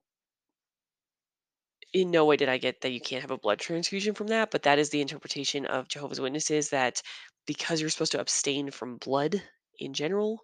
in 1.93 2.12
no 2.12 2.25
way 2.25 2.38
did 2.38 2.49
I 2.49 2.57
get 2.57 2.81
that 2.81 2.91
you 2.91 3.01
can't 3.01 3.21
have 3.21 3.31
a 3.31 3.38
blood 3.38 3.60
transfusion 3.60 4.13
from 4.13 4.27
that, 4.27 4.51
but 4.51 4.63
that 4.63 4.79
is 4.79 4.89
the 4.89 5.01
interpretation 5.01 5.65
of 5.65 5.88
Jehovah's 5.88 6.21
Witnesses 6.21 6.69
that 6.69 7.01
because 7.45 7.81
you're 7.81 7.89
supposed 7.89 8.13
to 8.13 8.19
abstain 8.21 8.71
from 8.71 8.97
blood 8.97 9.41
in 9.79 9.93
general, 9.93 10.41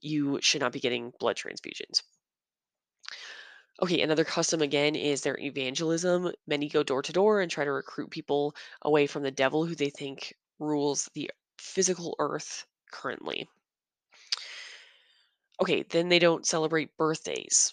you 0.00 0.38
should 0.42 0.60
not 0.60 0.72
be 0.72 0.80
getting 0.80 1.12
blood 1.20 1.36
transfusions. 1.36 2.02
Okay, 3.82 4.00
another 4.00 4.24
custom 4.24 4.62
again 4.62 4.94
is 4.94 5.22
their 5.22 5.38
evangelism. 5.38 6.32
Many 6.46 6.68
go 6.68 6.82
door 6.82 7.02
to 7.02 7.12
door 7.12 7.40
and 7.40 7.50
try 7.50 7.64
to 7.64 7.72
recruit 7.72 8.10
people 8.10 8.54
away 8.82 9.06
from 9.06 9.22
the 9.22 9.30
devil 9.30 9.64
who 9.64 9.74
they 9.74 9.90
think 9.90 10.34
rules 10.58 11.08
the 11.14 11.30
physical 11.58 12.14
earth 12.18 12.66
currently. 12.92 13.48
Okay, 15.60 15.82
then 15.82 16.08
they 16.08 16.18
don't 16.18 16.46
celebrate 16.46 16.96
birthdays, 16.96 17.72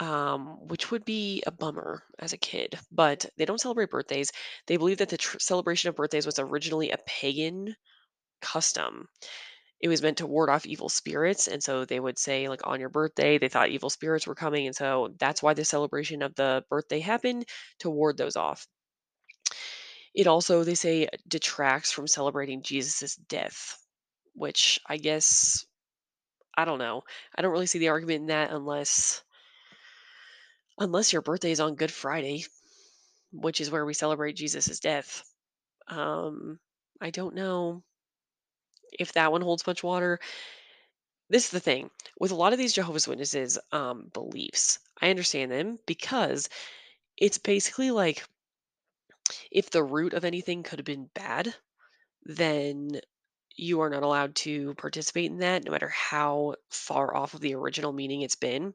um, 0.00 0.58
which 0.68 0.90
would 0.90 1.04
be 1.04 1.42
a 1.46 1.50
bummer 1.50 2.02
as 2.18 2.32
a 2.32 2.38
kid, 2.38 2.78
but 2.90 3.26
they 3.36 3.44
don't 3.44 3.60
celebrate 3.60 3.90
birthdays. 3.90 4.32
They 4.66 4.76
believe 4.76 4.98
that 4.98 5.08
the 5.10 5.18
tr- 5.18 5.38
celebration 5.38 5.88
of 5.88 5.96
birthdays 5.96 6.26
was 6.26 6.38
originally 6.38 6.90
a 6.90 6.98
pagan 7.06 7.76
custom. 8.40 9.08
It 9.80 9.88
was 9.88 10.02
meant 10.02 10.18
to 10.18 10.26
ward 10.26 10.48
off 10.48 10.64
evil 10.66 10.88
spirits 10.88 11.48
and 11.48 11.62
so 11.62 11.84
they 11.84 12.00
would 12.00 12.18
say 12.18 12.48
like 12.48 12.66
on 12.66 12.80
your 12.80 12.88
birthday 12.88 13.36
they 13.38 13.48
thought 13.48 13.68
evil 13.70 13.90
spirits 13.90 14.26
were 14.26 14.34
coming 14.34 14.66
and 14.66 14.74
so 14.76 15.14
that's 15.18 15.42
why 15.42 15.54
the 15.54 15.64
celebration 15.64 16.22
of 16.22 16.34
the 16.36 16.64
birthday 16.70 17.00
happened 17.00 17.46
to 17.80 17.90
ward 17.90 18.16
those 18.16 18.36
off. 18.36 18.66
It 20.14 20.26
also 20.26 20.64
they 20.64 20.74
say 20.74 21.08
detracts 21.28 21.92
from 21.92 22.06
celebrating 22.06 22.62
jesus' 22.62 23.16
death 23.16 23.78
which 24.34 24.80
i 24.86 24.96
guess 24.96 25.66
i 26.56 26.64
don't 26.64 26.78
know. 26.78 27.02
I 27.34 27.42
don't 27.42 27.52
really 27.52 27.66
see 27.66 27.78
the 27.78 27.88
argument 27.88 28.22
in 28.22 28.26
that 28.28 28.50
unless 28.50 29.22
unless 30.78 31.12
your 31.12 31.22
birthday 31.22 31.50
is 31.50 31.60
on 31.60 31.74
good 31.74 31.90
friday 31.90 32.44
which 33.32 33.60
is 33.60 33.70
where 33.70 33.84
we 33.84 33.94
celebrate 33.94 34.36
jesus' 34.36 34.80
death 34.80 35.22
um 35.88 36.58
i 37.00 37.10
don't 37.10 37.34
know 37.34 37.82
if 38.98 39.12
that 39.12 39.32
one 39.32 39.40
holds 39.42 39.66
much 39.66 39.82
water 39.82 40.18
this 41.32 41.46
is 41.46 41.50
the 41.50 41.60
thing 41.60 41.90
with 42.20 42.30
a 42.30 42.34
lot 42.34 42.52
of 42.52 42.58
these 42.58 42.74
Jehovah's 42.74 43.08
Witnesses 43.08 43.58
um, 43.72 44.10
beliefs. 44.12 44.78
I 45.00 45.08
understand 45.08 45.50
them 45.50 45.78
because 45.86 46.50
it's 47.16 47.38
basically 47.38 47.90
like 47.90 48.22
if 49.50 49.70
the 49.70 49.82
root 49.82 50.12
of 50.12 50.26
anything 50.26 50.62
could 50.62 50.78
have 50.78 50.84
been 50.84 51.08
bad, 51.14 51.54
then 52.24 53.00
you 53.56 53.80
are 53.80 53.88
not 53.88 54.02
allowed 54.02 54.34
to 54.34 54.74
participate 54.74 55.30
in 55.30 55.38
that, 55.38 55.64
no 55.64 55.72
matter 55.72 55.88
how 55.88 56.56
far 56.68 57.16
off 57.16 57.32
of 57.32 57.40
the 57.40 57.54
original 57.54 57.94
meaning 57.94 58.20
it's 58.20 58.36
been. 58.36 58.74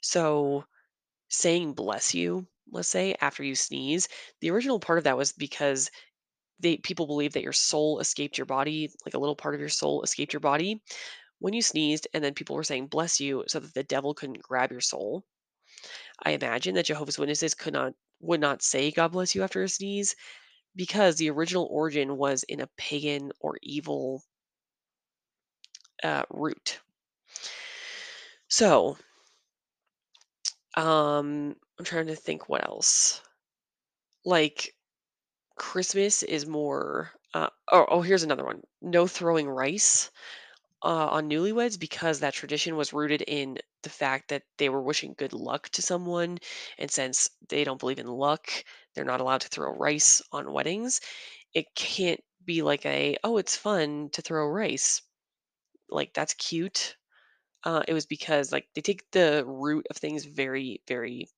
So, 0.00 0.64
saying 1.32 1.72
bless 1.72 2.14
you, 2.14 2.46
let's 2.70 2.88
say 2.88 3.16
after 3.20 3.42
you 3.42 3.54
sneeze, 3.54 4.08
the 4.40 4.50
original 4.50 4.78
part 4.78 4.98
of 4.98 5.04
that 5.04 5.16
was 5.16 5.32
because 5.32 5.90
they 6.60 6.76
people 6.76 7.06
believe 7.06 7.32
that 7.32 7.42
your 7.42 7.52
soul 7.52 7.98
escaped 7.98 8.38
your 8.38 8.46
body, 8.46 8.90
like 9.04 9.14
a 9.14 9.18
little 9.18 9.34
part 9.34 9.54
of 9.54 9.60
your 9.60 9.68
soul 9.68 10.02
escaped 10.02 10.32
your 10.32 10.40
body 10.40 10.80
when 11.40 11.54
you 11.54 11.62
sneezed, 11.62 12.06
and 12.14 12.22
then 12.22 12.34
people 12.34 12.54
were 12.54 12.62
saying 12.62 12.86
bless 12.86 13.18
you 13.18 13.44
so 13.48 13.58
that 13.58 13.74
the 13.74 13.82
devil 13.82 14.14
couldn't 14.14 14.42
grab 14.42 14.70
your 14.70 14.80
soul. 14.80 15.24
I 16.22 16.32
imagine 16.32 16.74
that 16.76 16.86
Jehovah's 16.86 17.18
Witnesses 17.18 17.54
could 17.54 17.72
not 17.72 17.94
would 18.20 18.40
not 18.40 18.62
say 18.62 18.90
God 18.92 19.12
bless 19.12 19.34
you 19.34 19.42
after 19.42 19.62
a 19.62 19.68
sneeze 19.68 20.14
because 20.76 21.16
the 21.16 21.30
original 21.30 21.68
origin 21.70 22.16
was 22.16 22.44
in 22.44 22.60
a 22.60 22.68
pagan 22.76 23.32
or 23.40 23.58
evil 23.62 24.22
uh, 26.04 26.24
root. 26.30 26.80
So, 28.48 28.98
um, 30.76 31.56
I'm 31.78 31.84
trying 31.84 32.06
to 32.08 32.16
think 32.16 32.48
what 32.48 32.64
else. 32.66 33.22
Like 34.24 34.74
Christmas 35.56 36.22
is 36.22 36.46
more. 36.46 37.12
Uh, 37.34 37.50
oh, 37.72 37.86
oh, 37.88 38.02
here's 38.02 38.24
another 38.24 38.44
one. 38.44 38.62
No 38.82 39.06
throwing 39.06 39.48
rice 39.48 40.10
uh, 40.82 41.08
on 41.08 41.30
newlyweds 41.30 41.78
because 41.78 42.20
that 42.20 42.34
tradition 42.34 42.76
was 42.76 42.92
rooted 42.92 43.22
in 43.22 43.58
the 43.82 43.90
fact 43.90 44.28
that 44.28 44.44
they 44.58 44.68
were 44.70 44.82
wishing 44.82 45.14
good 45.18 45.32
luck 45.34 45.68
to 45.70 45.82
someone. 45.82 46.38
And 46.78 46.90
since 46.90 47.30
they 47.48 47.64
don't 47.64 47.80
believe 47.80 47.98
in 48.00 48.06
luck, 48.08 48.50
they're 48.94 49.04
not 49.04 49.20
allowed 49.20 49.42
to 49.42 49.48
throw 49.48 49.72
rice 49.74 50.22
on 50.32 50.52
weddings. 50.52 51.00
It 51.54 51.74
can't 51.74 52.22
be 52.44 52.62
like 52.62 52.86
a, 52.86 53.16
oh, 53.24 53.38
it's 53.38 53.56
fun 53.56 54.10
to 54.12 54.22
throw 54.22 54.46
rice. 54.48 55.02
Like 55.90 56.14
that's 56.14 56.34
cute. 56.34 56.96
Uh, 57.64 57.82
it 57.88 57.94
was 57.94 58.06
because 58.06 58.52
like 58.52 58.68
they 58.74 58.80
take 58.80 59.08
the 59.12 59.44
root 59.46 59.86
of 59.90 59.96
things 59.96 60.24
very, 60.24 60.80
very 60.88 61.28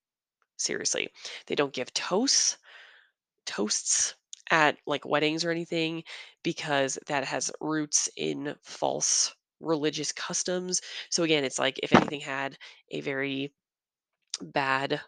seriously. 0.59 1.09
They 1.47 1.55
don't 1.55 1.73
give 1.75 1.93
toasts, 1.95 2.59
toasts 3.47 4.15
at 4.51 4.79
like 4.87 5.05
weddings 5.07 5.45
or 5.45 5.51
anything 5.51 6.05
because 6.43 6.99
that 7.07 7.25
has 7.25 7.51
roots 7.61 8.09
in 8.17 8.55
false 8.63 9.35
religious 9.61 10.13
customs. 10.13 10.83
So 11.11 11.23
again, 11.25 11.45
it's 11.45 11.59
like 11.59 11.81
if 11.83 11.95
anything 11.95 12.21
had 12.21 12.59
a 12.91 13.01
very 13.01 13.55
bad 14.43 15.01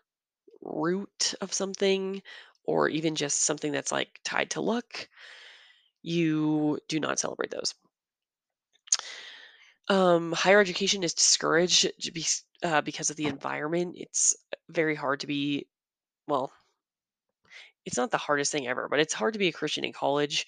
root 0.62 1.34
of 1.40 1.52
something 1.54 2.22
or 2.64 2.88
even 2.88 3.14
just 3.16 3.40
something 3.42 3.72
that's 3.72 3.92
like 3.92 4.20
tied 4.24 4.50
to 4.52 4.60
luck, 4.60 5.08
you 6.02 6.78
do 6.88 7.00
not 7.00 7.18
celebrate 7.18 7.50
those. 7.50 7.74
Um, 9.88 10.32
higher 10.32 10.60
education 10.60 11.02
is 11.04 11.14
discouraged 11.14 11.90
j- 11.98 12.10
bes- 12.10 12.44
uh, 12.62 12.80
because 12.82 13.10
of 13.10 13.16
the 13.16 13.26
environment. 13.26 13.94
It's 13.96 14.34
very 14.68 14.94
hard 14.94 15.20
to 15.20 15.26
be, 15.26 15.68
well, 16.28 16.52
it's 17.84 17.96
not 17.96 18.10
the 18.10 18.18
hardest 18.18 18.52
thing 18.52 18.66
ever, 18.66 18.88
but 18.88 19.00
it's 19.00 19.14
hard 19.14 19.32
to 19.34 19.38
be 19.38 19.48
a 19.48 19.52
Christian 19.52 19.84
in 19.84 19.92
college 19.92 20.46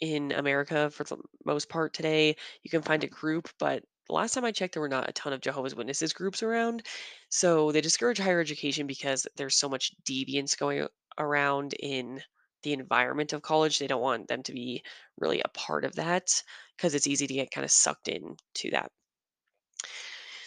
in 0.00 0.32
America 0.32 0.90
for 0.90 1.04
the 1.04 1.18
most 1.44 1.68
part 1.68 1.94
today. 1.94 2.36
You 2.62 2.70
can 2.70 2.82
find 2.82 3.04
a 3.04 3.08
group, 3.08 3.48
but 3.58 3.84
last 4.08 4.34
time 4.34 4.44
I 4.44 4.52
checked, 4.52 4.74
there 4.74 4.82
were 4.82 4.88
not 4.88 5.08
a 5.08 5.12
ton 5.12 5.32
of 5.32 5.40
Jehovah's 5.40 5.76
Witnesses 5.76 6.12
groups 6.12 6.42
around. 6.42 6.86
So 7.30 7.72
they 7.72 7.80
discourage 7.80 8.18
higher 8.18 8.40
education 8.40 8.86
because 8.86 9.26
there's 9.36 9.56
so 9.56 9.68
much 9.68 9.92
deviance 10.04 10.58
going 10.58 10.86
around 11.18 11.74
in 11.80 12.22
the 12.64 12.72
environment 12.72 13.32
of 13.32 13.42
college. 13.42 13.78
They 13.78 13.86
don't 13.86 14.02
want 14.02 14.28
them 14.28 14.42
to 14.44 14.52
be 14.52 14.82
really 15.18 15.40
a 15.44 15.48
part 15.50 15.84
of 15.84 15.94
that 15.96 16.42
because 16.82 16.96
it's 16.96 17.06
easy 17.06 17.28
to 17.28 17.34
get 17.34 17.52
kind 17.52 17.64
of 17.64 17.70
sucked 17.70 18.08
in 18.08 18.36
to 18.54 18.70
that. 18.72 18.90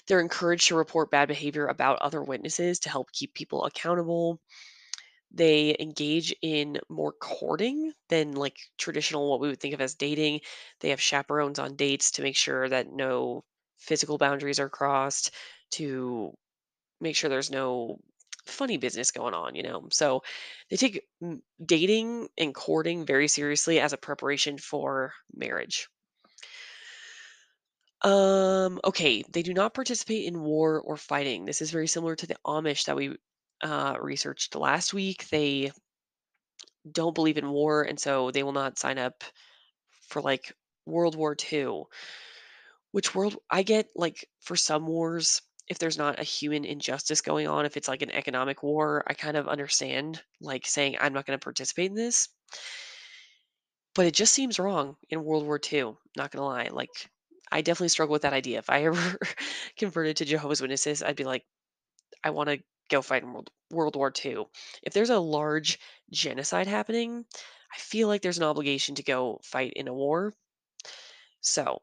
They're 0.06 0.20
encouraged 0.20 0.68
to 0.68 0.76
report 0.76 1.10
bad 1.10 1.30
behavior 1.30 1.68
about 1.68 2.02
other 2.02 2.22
witnesses 2.22 2.78
to 2.80 2.90
help 2.90 3.10
keep 3.14 3.34
people 3.34 3.64
accountable. 3.64 4.42
They 5.32 5.78
engage 5.80 6.36
in 6.42 6.78
more 6.90 7.14
courting 7.14 7.94
than 8.10 8.34
like 8.34 8.58
traditional 8.78 9.30
what 9.32 9.40
we 9.40 9.48
would 9.48 9.62
think 9.62 9.74
of 9.74 9.80
as 9.80 9.96
dating. 9.96 10.42
They 10.82 10.90
have 10.90 11.02
chaperones 11.02 11.58
on 11.58 11.78
dates 11.78 12.12
to 12.12 12.22
make 12.22 12.36
sure 12.36 12.68
that 12.68 12.92
no 12.92 13.46
physical 13.78 14.18
boundaries 14.18 14.60
are 14.60 14.70
crossed, 14.70 15.34
to 15.72 16.34
make 17.00 17.16
sure 17.16 17.30
there's 17.30 17.50
no 17.50 18.00
funny 18.46 18.76
business 18.76 19.12
going 19.12 19.34
on, 19.34 19.56
you 19.56 19.64
know. 19.64 19.88
So 19.90 20.22
they 20.70 20.76
take 20.76 21.02
dating 21.66 22.28
and 22.38 22.54
courting 22.54 23.06
very 23.06 23.30
seriously 23.30 23.80
as 23.80 23.94
a 23.94 23.98
preparation 23.98 24.58
for 24.58 25.14
marriage. 25.34 25.88
Um, 28.06 28.80
okay, 28.86 29.24
they 29.32 29.42
do 29.42 29.54
not 29.54 29.74
participate 29.74 30.26
in 30.26 30.42
war 30.44 30.80
or 30.80 30.96
fighting. 30.96 31.46
This 31.46 31.60
is 31.62 31.72
very 31.72 31.88
similar 31.88 32.16
to 32.16 32.28
the 32.28 32.38
Amish 32.46 32.86
that 32.86 32.96
we 32.96 33.18
uh, 33.64 33.98
researched 34.00 34.56
last 34.56 34.94
week. 34.94 35.28
They 35.30 35.72
don't 36.92 37.16
believe 37.16 37.40
in 37.40 37.50
war, 37.50 37.82
and 37.82 38.00
so 38.00 38.30
they 38.30 38.44
will 38.44 38.52
not 38.52 38.78
sign 38.78 39.00
up 39.00 39.24
for 40.08 40.22
like 40.22 40.54
World 40.86 41.16
War 41.16 41.36
II. 41.52 41.86
Which 42.92 43.16
world 43.16 43.38
I 43.50 43.64
get 43.64 43.90
like 43.96 44.30
for 44.40 44.56
some 44.56 44.86
wars, 44.86 45.42
if 45.68 45.80
there's 45.80 45.98
not 45.98 46.20
a 46.20 46.24
human 46.24 46.64
injustice 46.64 47.22
going 47.22 47.48
on, 47.48 47.66
if 47.66 47.76
it's 47.76 47.88
like 47.88 48.04
an 48.04 48.12
economic 48.12 48.62
war, 48.62 49.04
I 49.08 49.16
kind 49.16 49.36
of 49.36 49.48
understand 49.48 50.22
like 50.40 50.68
saying 50.68 50.98
I'm 51.02 51.14
not 51.14 51.26
going 51.26 51.40
to 51.40 51.44
participate 51.44 51.90
in 51.90 51.96
this. 51.96 52.30
But 53.96 54.06
it 54.06 54.14
just 54.14 54.34
seems 54.34 54.60
wrong 54.60 54.96
in 55.10 55.24
World 55.24 55.46
War 55.46 55.60
II, 55.60 55.96
not 56.16 56.30
gonna 56.30 56.46
lie. 56.46 56.70
Like 56.72 57.10
I 57.52 57.62
definitely 57.62 57.90
struggle 57.90 58.14
with 58.14 58.24
that 58.24 58.34
idea. 58.34 58.60
If 58.60 58.70
I 58.70 58.84
ever 58.84 59.18
converted 59.78 60.18
to 60.18 60.26
Jehovah's 60.26 60.62
Witnesses, 60.62 61.04
I'd 61.04 61.16
be 61.16 61.24
like, 61.24 61.46
I 62.24 62.32
want 62.32 62.50
to 62.50 62.64
go 62.90 63.02
fight 63.02 63.24
in 63.24 63.34
World, 63.34 63.52
World 63.72 63.96
War 63.96 64.12
II. 64.12 64.46
If 64.84 64.94
there's 64.94 65.10
a 65.10 65.20
large 65.20 65.80
genocide 66.12 66.68
happening, 66.68 67.26
I 67.74 67.78
feel 67.78 68.08
like 68.08 68.22
there's 68.22 68.38
an 68.38 68.44
obligation 68.44 68.96
to 68.96 69.04
go 69.04 69.40
fight 69.44 69.74
in 69.76 69.88
a 69.88 69.94
war. 69.94 70.34
So, 71.42 71.82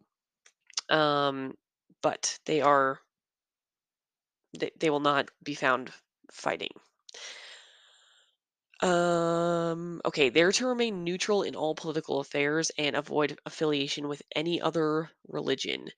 um, 0.91 1.55
but 2.03 2.39
they 2.47 2.61
are 2.61 3.01
they, 4.59 4.71
they 4.79 4.91
will 4.91 5.01
not 5.01 5.31
be 5.43 5.55
found 5.55 5.93
fighting. 6.31 6.71
Um, 8.83 10.03
okay, 10.05 10.29
they're 10.29 10.53
to 10.53 10.67
remain 10.67 11.05
neutral 11.05 11.43
in 11.43 11.57
all 11.57 11.75
political 11.75 12.21
affairs 12.21 12.71
and 12.77 12.95
avoid 12.97 13.39
affiliation 13.47 14.09
with 14.09 14.23
any 14.35 14.61
other 14.61 15.11
religion. 15.29 15.91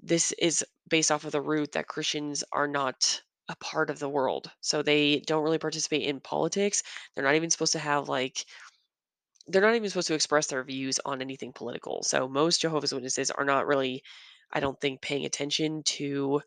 This 0.00 0.30
is 0.32 0.64
based 0.88 1.10
off 1.10 1.24
of 1.24 1.32
the 1.32 1.40
root 1.40 1.72
that 1.72 1.88
Christians 1.88 2.44
are 2.52 2.68
not 2.68 3.22
a 3.48 3.56
part 3.56 3.90
of 3.90 3.98
the 3.98 4.08
world. 4.08 4.50
So 4.60 4.82
they 4.82 5.20
don't 5.20 5.42
really 5.42 5.58
participate 5.58 6.02
in 6.02 6.20
politics. 6.20 6.82
They're 7.14 7.24
not 7.24 7.34
even 7.34 7.50
supposed 7.50 7.72
to 7.72 7.78
have 7.80 8.08
like 8.08 8.46
they're 9.46 9.62
not 9.62 9.74
even 9.74 9.88
supposed 9.88 10.08
to 10.08 10.14
express 10.14 10.46
their 10.46 10.64
views 10.64 10.98
on 11.04 11.20
anything 11.20 11.52
political. 11.52 12.02
So 12.02 12.28
most 12.28 12.60
Jehovah's 12.62 12.94
Witnesses 12.94 13.30
are 13.30 13.44
not 13.44 13.66
really 13.66 14.02
I 14.52 14.60
don't 14.60 14.80
think 14.80 15.00
paying 15.02 15.24
attention 15.26 15.82
to 15.84 16.40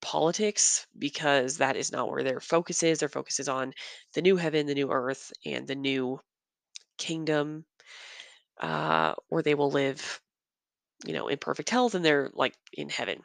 politics 0.00 0.86
because 0.98 1.58
that 1.58 1.76
is 1.76 1.92
not 1.92 2.10
where 2.10 2.22
their 2.22 2.40
focus 2.40 2.82
is. 2.82 2.98
Their 2.98 3.08
focus 3.08 3.40
is 3.40 3.48
on 3.48 3.72
the 4.14 4.22
new 4.22 4.36
heaven, 4.36 4.66
the 4.66 4.74
new 4.74 4.90
earth, 4.90 5.32
and 5.44 5.66
the 5.66 5.74
new 5.74 6.20
kingdom 6.98 7.64
uh, 8.60 9.14
where 9.28 9.42
they 9.42 9.54
will 9.54 9.70
live, 9.70 10.20
you 11.04 11.12
know, 11.12 11.28
in 11.28 11.38
perfect 11.38 11.70
health 11.70 11.94
and 11.94 12.04
they're 12.04 12.30
like 12.34 12.54
in 12.72 12.88
heaven. 12.88 13.20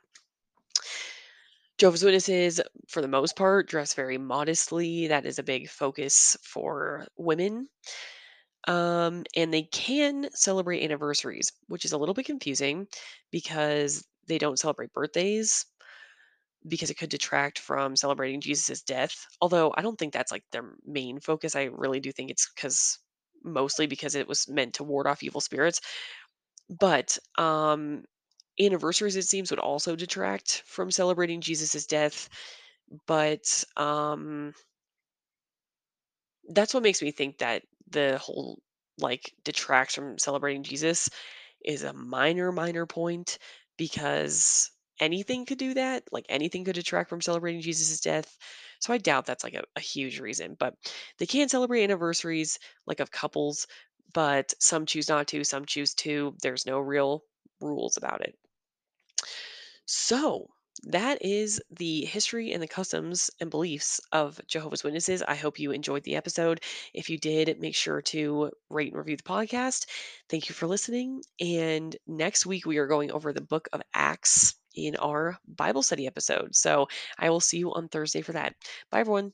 Jehovah's 1.77 2.03
Witnesses, 2.03 2.61
for 2.87 3.01
the 3.01 3.07
most 3.07 3.35
part, 3.35 3.67
dress 3.67 3.93
very 3.95 4.17
modestly. 4.17 5.07
That 5.07 5.25
is 5.25 5.39
a 5.39 5.43
big 5.43 5.67
focus 5.67 6.37
for 6.43 7.07
women. 7.17 7.69
Um, 8.67 9.23
and 9.35 9.51
they 9.51 9.63
can 9.63 10.29
celebrate 10.33 10.83
anniversaries, 10.83 11.51
which 11.67 11.83
is 11.83 11.93
a 11.93 11.97
little 11.97 12.13
bit 12.13 12.27
confusing 12.27 12.87
because 13.31 14.05
they 14.27 14.37
don't 14.37 14.59
celebrate 14.59 14.93
birthdays 14.93 15.65
because 16.67 16.89
it 16.89 16.95
could 16.97 17.09
detract 17.09 17.59
from 17.59 17.95
celebrating 17.95 18.41
Jesus' 18.41 18.81
death. 18.81 19.25
Although 19.41 19.73
I 19.77 19.81
don't 19.81 19.97
think 19.97 20.13
that's 20.13 20.31
like 20.31 20.43
their 20.51 20.75
main 20.85 21.19
focus. 21.19 21.55
I 21.55 21.65
really 21.65 21.99
do 21.99 22.11
think 22.11 22.29
it's 22.31 22.49
because 22.55 22.99
mostly 23.43 23.87
because 23.87 24.15
it 24.15 24.27
was 24.27 24.47
meant 24.47 24.73
to 24.75 24.83
ward 24.83 25.07
off 25.07 25.23
evil 25.23 25.41
spirits. 25.41 25.81
But 26.69 27.17
um 27.37 28.05
anniversaries 28.59 29.15
it 29.15 29.23
seems 29.23 29.51
would 29.51 29.59
also 29.59 29.95
detract 29.95 30.63
from 30.65 30.91
celebrating 30.91 31.41
Jesus' 31.41 31.85
death. 31.85 32.29
But 33.07 33.63
um 33.77 34.53
that's 36.49 36.73
what 36.73 36.83
makes 36.83 37.01
me 37.01 37.11
think 37.11 37.37
that 37.39 37.63
the 37.89 38.17
whole 38.17 38.59
like 38.97 39.33
detracts 39.43 39.95
from 39.95 40.17
celebrating 40.17 40.63
Jesus 40.63 41.09
is 41.65 41.83
a 41.83 41.93
minor, 41.93 42.51
minor 42.51 42.85
point 42.85 43.37
because 43.77 44.71
anything 45.01 45.45
could 45.45 45.57
do 45.57 45.73
that. 45.73 46.03
Like 46.11 46.25
anything 46.29 46.63
could 46.63 46.75
detract 46.75 47.09
from 47.09 47.21
celebrating 47.21 47.61
Jesus' 47.61 47.99
death. 47.99 48.37
So 48.79 48.93
I 48.93 48.97
doubt 48.99 49.25
that's 49.25 49.43
like 49.43 49.55
a, 49.55 49.63
a 49.75 49.81
huge 49.81 50.19
reason. 50.19 50.55
But 50.57 50.75
they 51.17 51.25
can 51.25 51.49
celebrate 51.49 51.83
anniversaries 51.83 52.59
like 52.87 52.99
of 52.99 53.11
couples, 53.11 53.67
but 54.13 54.53
some 54.59 54.85
choose 54.85 55.09
not 55.09 55.27
to, 55.29 55.43
some 55.43 55.65
choose 55.65 55.93
to. 55.95 56.35
There's 56.41 56.65
no 56.65 56.79
real 56.79 57.23
rules 57.59 57.97
about 57.97 58.21
it. 58.21 58.35
So 59.85 60.47
that 60.83 61.23
is 61.23 61.61
the 61.69 62.05
history 62.05 62.53
and 62.53 62.63
the 62.63 62.67
customs 62.67 63.29
and 63.39 63.51
beliefs 63.51 63.99
of 64.11 64.39
Jehovah's 64.47 64.83
Witnesses. 64.83 65.21
I 65.21 65.35
hope 65.35 65.59
you 65.59 65.71
enjoyed 65.71 66.03
the 66.03 66.15
episode. 66.15 66.61
If 66.93 67.09
you 67.09 67.17
did, 67.17 67.59
make 67.59 67.75
sure 67.75 68.01
to 68.03 68.51
rate 68.69 68.91
and 68.91 68.97
review 68.97 69.17
the 69.17 69.23
podcast. 69.23 69.85
Thank 70.29 70.49
you 70.49 70.55
for 70.55 70.67
listening. 70.67 71.21
And 71.39 71.95
next 72.07 72.45
week, 72.45 72.65
we 72.65 72.77
are 72.77 72.87
going 72.87 73.11
over 73.11 73.31
the 73.33 73.41
book 73.41 73.67
of 73.73 73.81
Acts 73.93 74.55
in 74.75 74.95
our 74.97 75.37
Bible 75.47 75.83
study 75.83 76.07
episode. 76.07 76.55
So 76.55 76.87
I 77.17 77.29
will 77.29 77.39
see 77.41 77.57
you 77.57 77.73
on 77.73 77.87
Thursday 77.89 78.21
for 78.21 78.33
that. 78.33 78.55
Bye, 78.91 79.01
everyone. 79.01 79.33